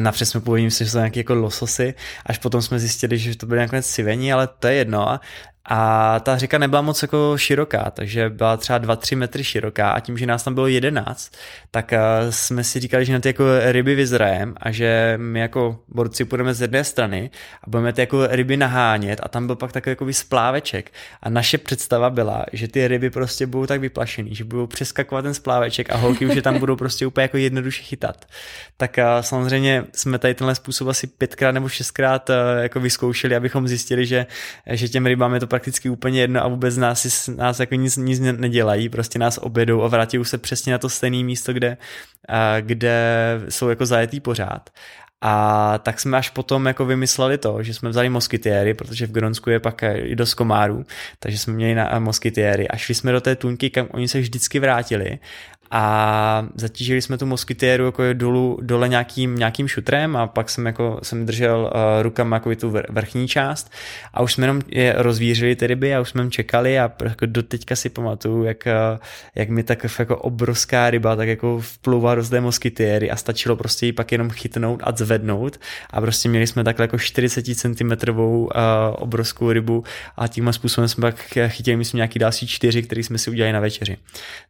[0.00, 1.94] Napřed jsme původně mysleli, že jsou nějaké jako lososy,
[2.26, 5.20] až potom jsme zjistili, že to byly nakonec sivení, ale to je jedno.
[5.68, 10.18] A ta řeka nebyla moc jako široká, takže byla třeba 2-3 metry široká a tím,
[10.18, 11.32] že nás tam bylo 11,
[11.70, 11.98] tak eh,
[12.30, 16.54] jsme si říkali, že na ty jako ryby vyzrajem a že my jako borci půjdeme
[16.54, 17.30] z jedné strany
[17.62, 20.92] a budeme ty jako ryby nahánět a tam byl pak takový jako spláveček
[21.22, 25.34] a naše představa byla, že ty ryby prostě budou tak vyplašený, že budou přeskakovat ten
[25.34, 28.24] spláveček a holky už je tam budou prostě úplně jako jednoduše chytat.
[28.76, 33.68] Tak eh, samozřejmě jsme tady tenhle způsob asi pětkrát nebo šestkrát eh, jako vyzkoušeli, abychom
[33.68, 34.26] zjistili, že,
[34.66, 38.20] že těm rybám je to prakticky úplně jedno a vůbec nás, nás jako nic, nic
[38.20, 41.76] nedělají, prostě nás objedou a vrátí se přesně na to stejné místo, kde,
[42.60, 42.94] kde
[43.48, 44.70] jsou jako zajetý pořád.
[45.20, 49.50] A tak jsme až potom jako vymysleli to, že jsme vzali moskytiéry, protože v Gronsku
[49.50, 50.84] je pak i dost komárů,
[51.18, 54.58] takže jsme měli na moskytiéry a šli jsme do té tuňky, kam oni se vždycky
[54.58, 55.18] vrátili
[55.76, 61.00] a zatížili jsme tu moskytiéru jako dolů, dole nějakým, nějakým šutrem a pak jsem jako
[61.02, 63.72] jsem držel uh, rukama jako tu vrchní část
[64.12, 67.26] a už jsme jenom je rozvířili ty ryby a už jsme jim čekali a jako
[67.26, 68.98] do teďka si pamatuju, jak, uh,
[69.34, 73.86] jak mi tak jako obrovská ryba tak jako vplouvá do té moskytiéry a stačilo prostě
[73.86, 75.60] ji pak jenom chytnout a zvednout
[75.90, 78.48] a prostě měli jsme takhle jako 40 cm uh,
[78.92, 79.84] obrovskou rybu
[80.16, 81.16] a tímhle způsobem jsme pak
[81.48, 83.96] chytili myslím nějaký další čtyři, který jsme si udělali na večeři.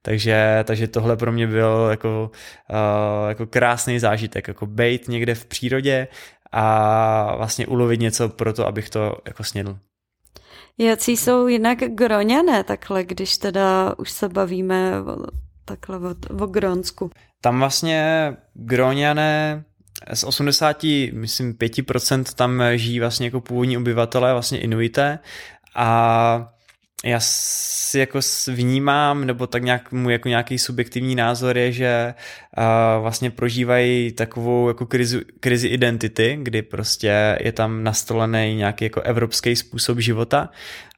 [0.03, 2.31] Takže, takže tohle tohle pro mě byl jako,
[2.71, 6.09] uh, jako krásný zážitek, jako bejt někde v přírodě
[6.53, 9.79] a vlastně ulovit něco pro to, abych to jako snědl.
[10.79, 14.93] Jací jsou jinak groňané takhle, když teda už se bavíme
[15.65, 17.11] takhle o, o Grónsku?
[17.41, 19.65] Tam vlastně groňané
[20.15, 25.19] z 80, myslím 5% tam žijí vlastně jako původní obyvatelé, vlastně Inuité
[25.75, 26.54] a
[27.05, 32.15] já si jako vnímám, nebo tak nějak můj jako nějaký subjektivní názor je, že
[32.59, 39.01] uh, vlastně prožívají takovou jako krizi, krizi identity, kdy prostě je tam nastolený nějaký jako
[39.01, 40.49] evropský způsob života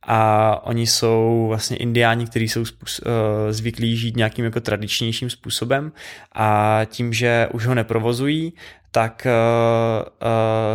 [0.02, 3.12] a oni jsou vlastně indiáni, kteří jsou způsob, uh,
[3.50, 5.92] zvyklí žít nějakým jako tradičnějším způsobem
[6.34, 8.52] a tím, že už ho neprovozují,
[8.90, 10.28] tak uh, uh,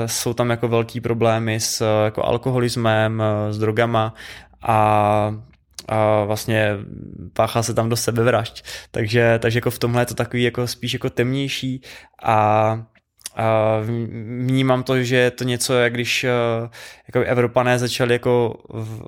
[0.06, 4.14] jsou tam jako velký problémy s uh, jako alkoholismem, s drogama
[4.62, 5.36] a
[5.88, 6.70] a vlastně
[7.34, 8.66] páchá se tam do sebevražd.
[8.92, 11.82] Takže, takže jako v tomhle je to takový jako spíš jako temnější.
[12.24, 12.36] A,
[13.36, 13.80] a
[14.46, 16.24] vnímám to, že je to něco, jak když
[17.08, 19.04] jako Evropané začali jako v,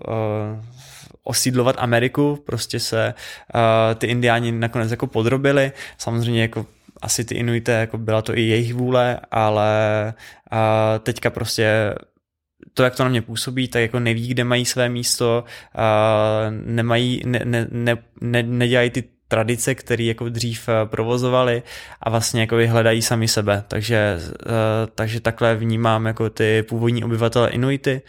[1.23, 3.13] osídlovat Ameriku, prostě se
[3.95, 6.65] ty indiáni nakonec jako podrobili, samozřejmě jako
[7.01, 10.13] asi ty Inuité, jako byla to i jejich vůle, ale
[11.03, 11.95] teďka prostě
[12.73, 15.43] to, jak to na mě působí, tak jako neví, kde mají své místo,
[16.49, 19.03] nemají, ne, ne, ne, ne, nedělají ty
[19.33, 21.63] tradice, které jako dřív eh, provozovali
[22.01, 23.63] a vlastně jako hledají sami sebe.
[23.67, 28.01] Takže, eh, takže takhle vnímám jako ty původní obyvatele Inuity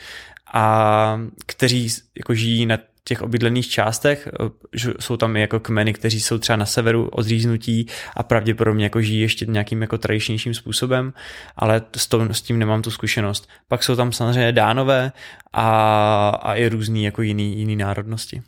[0.53, 2.79] a kteří jako žijí na
[3.09, 4.29] těch obydlených částech.
[4.29, 7.87] Eh, jsou tam i jako kmeny, kteří jsou třeba na severu odříznutí
[8.17, 11.13] a pravděpodobně jako žijí ještě nějakým jako tradičnějším způsobem,
[11.57, 13.49] ale s, to, s tím nemám tu zkušenost.
[13.69, 15.13] Pak jsou tam samozřejmě dánové
[15.53, 18.43] a, a i různý jako jiný, jiný národnosti.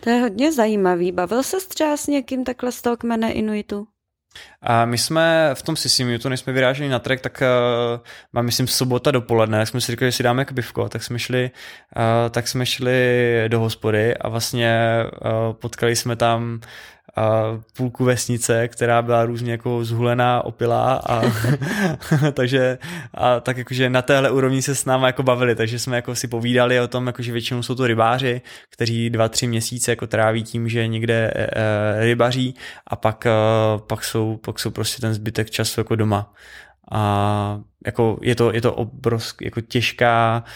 [0.00, 1.12] To je hodně zajímavý.
[1.12, 3.86] Bavil se třeba s někým takhle z toho kmene Inuitu?
[4.62, 8.00] A my jsme v tom Sisimiutu, než jsme vyráželi na trek, tak uh,
[8.32, 11.50] mám myslím sobota dopoledne, tak jsme si říkali, že si dáme pivko, tak jsme šli,
[11.96, 16.60] uh, tak jsme šli do hospody a vlastně uh, potkali jsme tam
[17.18, 17.42] a
[17.76, 21.22] půlku vesnice, která byla různě jako zhulená, opilá a
[22.32, 22.78] takže
[23.14, 26.28] a tak jakože na téhle úrovni se s náma jako bavili, takže jsme jako si
[26.28, 28.40] povídali o tom, jako že většinou jsou to rybáři,
[28.70, 32.54] kteří dva, tři měsíce jako tráví tím, že někde e, e, rybaří
[32.86, 33.30] a pak, e,
[33.86, 36.32] pak, jsou, pak jsou prostě ten zbytek času jako doma.
[36.92, 40.52] A jako je to, je to obrovsk, jako těžká uh,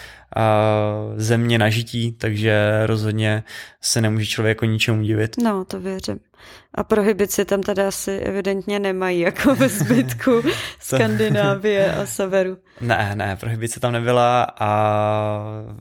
[1.15, 3.43] země na žití, takže rozhodně
[3.81, 5.37] se nemůže člověk jako ničemu divit.
[5.43, 6.19] No, to věřím.
[6.75, 10.31] A prohibici tam teda asi evidentně nemají, jako ve zbytku
[10.79, 12.57] Skandinávie a severu.
[12.81, 14.69] Ne, ne, prohibice tam nebyla a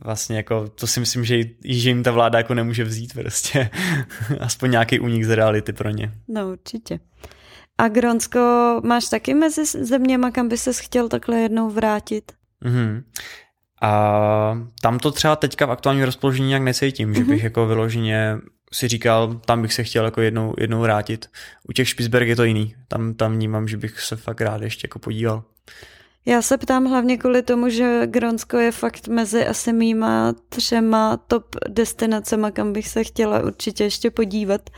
[0.05, 3.71] vlastně jako to si myslím, že, že jim ta vláda jako nemůže vzít prostě.
[4.41, 6.13] Aspoň nějaký únik z reality pro ně.
[6.29, 7.01] No, určitě.
[7.79, 8.41] A Gronsko
[8.85, 12.33] máš taky mezi zeměma, kam by ses chtěl takhle jednou vrátit?
[12.65, 13.03] Mm-hmm.
[13.83, 17.17] A tam to třeba teďka v aktuálním rozpoložení nějak necítím, mm-hmm.
[17.17, 17.45] že bych mhm.
[17.45, 18.39] jako vyloženě
[18.73, 21.31] si říkal, tam bych se chtěl jako jednou, jednou vrátit.
[21.69, 22.75] U těch Spitsberg je to jiný.
[22.89, 25.43] Tam, tam vnímám, že bych se fakt rád ještě jako podíval.
[26.27, 31.57] Já se ptám hlavně kvůli tomu, že Gronsko je fakt mezi asi mýma třema top
[31.69, 34.71] destinacema, kam bych se chtěla určitě ještě podívat.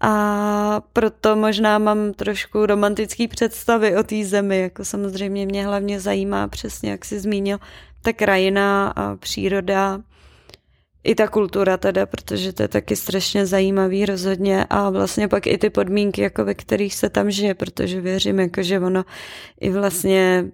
[0.00, 6.48] A proto možná mám trošku romantický představy o té zemi, jako samozřejmě mě hlavně zajímá
[6.48, 7.58] přesně, jak jsi zmínil,
[8.06, 10.00] ta krajina a příroda,
[11.04, 15.58] i ta kultura teda, protože to je taky strašně zajímavý rozhodně a vlastně pak i
[15.58, 19.04] ty podmínky, jako ve kterých se tam žije, protože věřím, jako že ono
[19.60, 20.44] i vlastně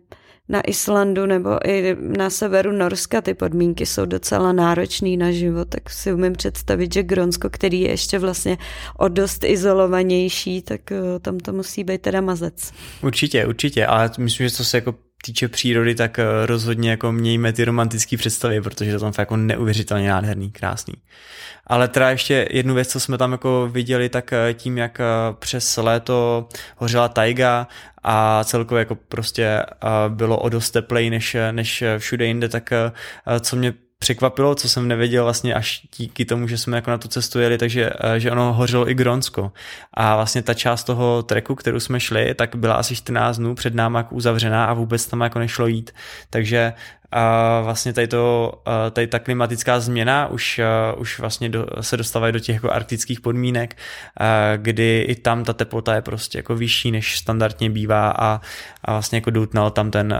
[0.49, 5.91] na Islandu nebo i na severu Norska ty podmínky jsou docela náročné na život, tak
[5.91, 8.59] si umím představit, že Gronsko, který je ještě vlastně
[8.99, 12.73] o dost izolovanější, tak eh, tam to musí být teda mazec.
[13.03, 14.95] Určitě, určitě, ale myslím, že to se jako
[15.25, 19.37] týče přírody, tak eh, rozhodně jako mějme ty romantické představy, protože to tam fakt jako
[19.37, 20.95] neuvěřitelně nádherný, krásný.
[21.67, 25.05] Ale teda ještě jednu věc, co jsme tam jako viděli, tak eh, tím, jak eh,
[25.39, 27.69] přes léto hořela tajga
[28.03, 29.63] a celkově jako prostě
[30.09, 32.71] bylo o dost teplej než, než všude jinde, tak
[33.41, 37.09] co mě překvapilo, co jsem nevěděl vlastně až díky tomu, že jsme jako na tu
[37.09, 39.53] cestu jeli, takže eh, že ono hořelo i Gronsko.
[39.95, 43.75] A vlastně ta část toho treku, kterou jsme šli, tak byla asi 14 dnů před
[43.75, 45.91] náma jako uzavřená a vůbec tam jako nešlo jít.
[46.31, 46.73] Takže
[47.15, 51.97] a vlastně tady, to, eh, tady ta klimatická změna už, eh, už vlastně do, se
[51.97, 53.77] dostávají do těch jako arktických podmínek,
[54.57, 58.41] kdy i tam ta teplota je prostě jako vyšší, než standardně bývá a,
[58.85, 60.15] a vlastně jako doutnal tam ten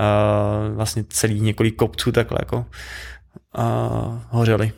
[0.75, 2.67] vlastně celý několik kopců takhle jako
[3.59, 4.73] uh, hořely.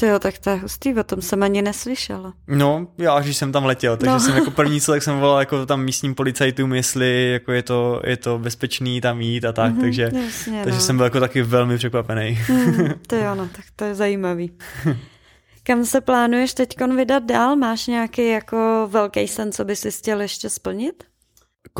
[0.00, 2.32] To jo, tak to je hustý, o tom jsem ani neslyšela.
[2.46, 4.20] No, já když jsem tam letěl, takže no.
[4.20, 8.00] jsem jako první co, tak jsem volal jako tam místním policajtům, jestli jako je to,
[8.04, 10.84] je to bezpečný tam jít a tak, mm-hmm, takže, jasně, takže no.
[10.84, 12.38] jsem byl jako taky velmi překvapený.
[12.48, 14.52] Mm, to jo, no, tak to je zajímavý.
[15.62, 17.56] Kam se plánuješ teď vydat dál?
[17.56, 21.04] Máš nějaký jako velký sen, co bys si chtěl ještě splnit?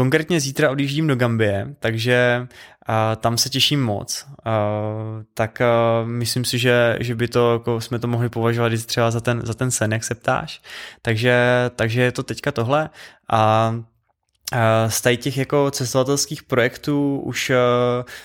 [0.00, 2.48] Konkrétně zítra odjíždím do Gambie, takže
[2.86, 4.26] a tam se těším moc.
[4.44, 4.60] A,
[5.34, 5.66] tak a,
[6.04, 9.54] myslím si, že, že by to, jako jsme to mohli považovat třeba za ten, za
[9.54, 10.62] ten sen, jak se ptáš.
[11.02, 11.36] Takže,
[11.76, 12.90] takže je to teďka tohle.
[13.32, 13.74] A
[14.88, 17.56] z tady těch jako cestovatelských projektů už uh,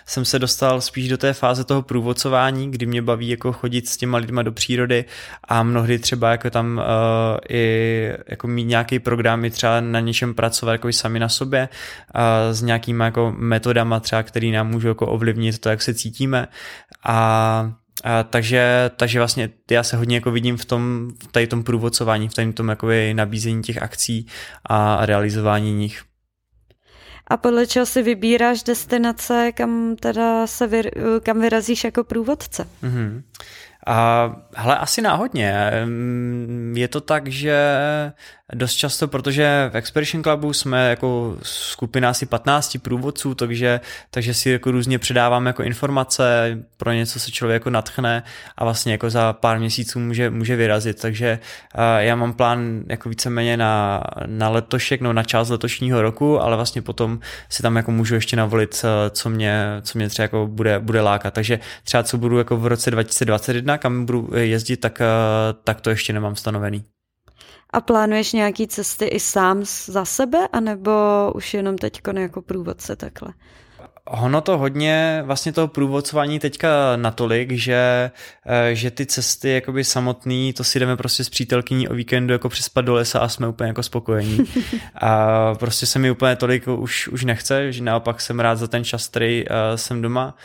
[0.06, 3.98] jsem se dostal spíš do té fáze toho průvodcování, kdy mě baví jako chodit s
[3.98, 5.06] těma lidma do přírody
[5.44, 10.34] a mnohdy třeba jako tam uh, i jako mít nějaký program, i třeba na něčem
[10.34, 11.70] pracovat jako sami na sobě
[12.52, 16.48] s nějakýma jako metodama třeba, který nám můžou jako ovlivnit to, jak se cítíme
[17.06, 17.72] a
[18.04, 22.30] a, takže, takže vlastně já se hodně jako vidím v tom, v tady tom průvodcování,
[22.30, 24.28] v tady tom jakoby nabízení těch akcí
[24.66, 26.04] a realizování nich.
[27.28, 30.82] A podle čeho si vybíráš destinace, kam teda se vy,
[31.24, 32.68] kam vyrazíš jako průvodce?
[32.84, 33.22] Mm-hmm.
[33.88, 35.72] A hele, asi náhodně.
[36.74, 37.58] Je to tak, že
[38.54, 43.80] dost často, protože v Expedition Clubu jsme jako skupina asi 15 průvodců, takže,
[44.10, 48.24] takže si jako různě předáváme jako informace, pro něco se člověk jako natchne
[48.58, 51.40] a vlastně jako za pár měsíců může, může vyrazit, takže
[51.98, 56.82] já mám plán jako víceméně na, na letošek, no na část letošního roku, ale vlastně
[56.82, 57.20] potom
[57.50, 61.34] si tam jako můžu ještě navolit, co mě, co mě třeba jako bude, bude lákat,
[61.34, 65.02] takže třeba co budu jako v roce 2021, kam budu jezdit, tak,
[65.64, 66.86] tak to ještě nemám stanovený.
[67.76, 70.92] A plánuješ nějaký cesty i sám za sebe, anebo
[71.36, 73.34] už jenom teď jako průvodce takhle?
[74.06, 78.12] Ono to hodně vlastně toho průvodcování teďka natolik, že,
[78.46, 82.50] eh, že ty cesty jakoby samotný, to si jdeme prostě s přítelkyní o víkendu jako
[82.50, 84.40] přespat do lesa a jsme úplně jako spokojení.
[84.96, 88.84] A prostě se mi úplně tolik už, už nechce, že naopak jsem rád za ten
[88.84, 90.36] čas, který uh, jsem doma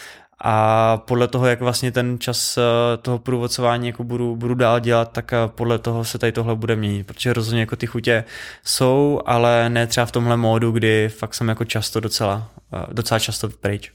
[0.44, 2.62] a podle toho, jak vlastně ten čas eh,
[2.96, 6.76] toho průvodcování jako budu, budu dál dělat, tak eh, podle toho se tady tohle bude
[6.76, 8.24] měnit, protože rozhodně jako ty chutě
[8.64, 13.18] jsou, ale ne třeba v tomhle módu, kdy fakt jsem jako často docela, eh, docela
[13.18, 13.92] často pryč.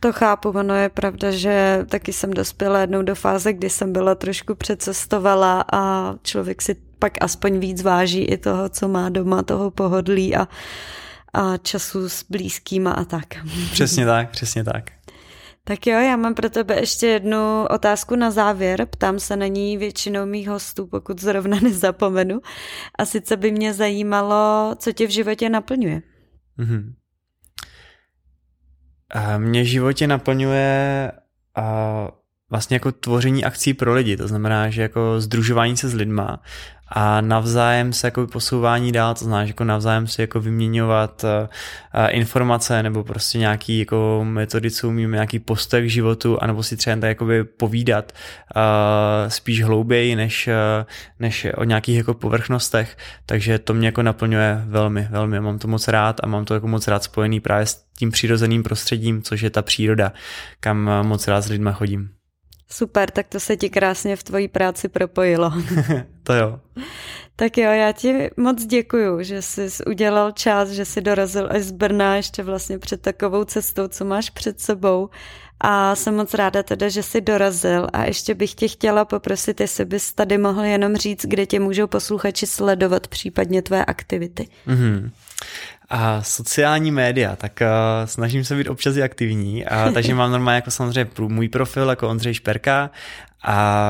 [0.00, 4.14] To chápu, ono je pravda, že taky jsem dospěla jednou do fáze, kdy jsem byla
[4.14, 9.70] trošku přecestovala a člověk si pak aspoň víc váží i toho, co má doma, toho
[9.70, 10.48] pohodlí a,
[11.32, 13.26] a času s blízkýma a tak.
[13.72, 15.01] Přesně tak, přesně tak.
[15.64, 18.86] Tak jo, já mám pro tebe ještě jednu otázku na závěr.
[18.86, 22.40] Ptám se na ní většinou mých hostů, pokud zrovna nezapomenu.
[22.98, 26.02] A sice by mě zajímalo, co tě v životě naplňuje.
[26.58, 26.92] Mm-hmm.
[29.10, 31.12] A mě v životě naplňuje
[31.54, 32.08] a
[32.52, 36.40] vlastně jako tvoření akcí pro lidi, to znamená, že jako združování se s lidma
[36.94, 41.48] a navzájem se jako posouvání dál, to znamená, že jako navzájem si jako vyměňovat uh,
[42.08, 46.96] informace nebo prostě nějaký jako metody, co umíme, nějaký postoj k životu, anebo si třeba
[46.96, 48.12] tak jakoby povídat
[48.56, 50.48] uh, spíš hlouběji než,
[51.20, 52.96] než o nějakých jako povrchnostech,
[53.26, 56.68] takže to mě jako naplňuje velmi, velmi, mám to moc rád a mám to jako
[56.68, 60.12] moc rád spojený právě s tím přirozeným prostředím, což je ta příroda,
[60.60, 62.21] kam moc rád s lidma chodím.
[62.72, 65.52] Super, tak to se ti krásně v tvojí práci propojilo.
[66.22, 66.60] to jo.
[67.36, 71.70] Tak jo, já ti moc děkuju, že jsi udělal čas, že jsi dorazil až z
[71.70, 75.10] Brna ještě vlastně před takovou cestou, co máš před sebou.
[75.60, 79.84] A jsem moc ráda teda, že jsi dorazil a ještě bych tě chtěla poprosit, jestli
[79.84, 84.48] bys tady mohl jenom říct, kde tě můžou posluchači sledovat, případně tvé aktivity.
[84.66, 85.10] Mm-hmm.
[85.94, 90.56] A sociální média, tak uh, snažím se být občas i aktivní, a, takže mám normálně
[90.56, 92.90] jako samozřejmě můj profil jako Ondřej Šperka
[93.44, 93.88] a,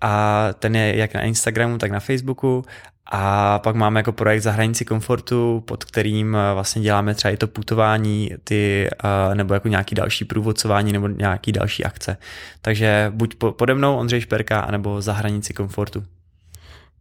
[0.00, 2.64] a ten je jak na Instagramu, tak na Facebooku
[3.06, 7.36] a pak máme jako projekt za hranici komfortu, pod kterým eh, vlastně děláme třeba i
[7.36, 12.16] to putování, ty, eh, nebo jako nějaký další průvodcování nebo nějaký další akce.
[12.60, 16.04] Takže buď pode mnou Ondřej Šperka, anebo za hranici komfortu.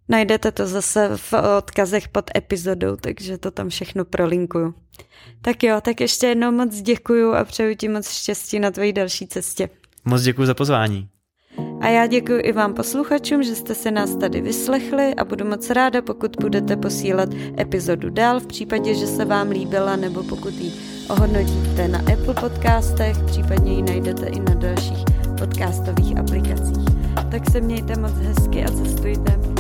[0.09, 4.73] Najdete to zase v odkazech pod epizodou, takže to tam všechno prolinkuju.
[5.41, 9.27] Tak jo, tak ještě jednou moc děkuju a přeju ti moc štěstí na tvojí další
[9.27, 9.69] cestě.
[10.05, 11.07] Moc děkuji za pozvání.
[11.81, 15.69] A já děkuji i vám posluchačům, že jste se nás tady vyslechli a budu moc
[15.69, 17.29] ráda, pokud budete posílat
[17.59, 20.71] epizodu dál v případě, že se vám líbila nebo pokud ji
[21.09, 25.03] ohodnotíte na Apple podcastech, případně ji najdete i na dalších
[25.39, 26.95] podcastových aplikacích.
[27.31, 29.54] Tak se mějte moc hezky a cestujte.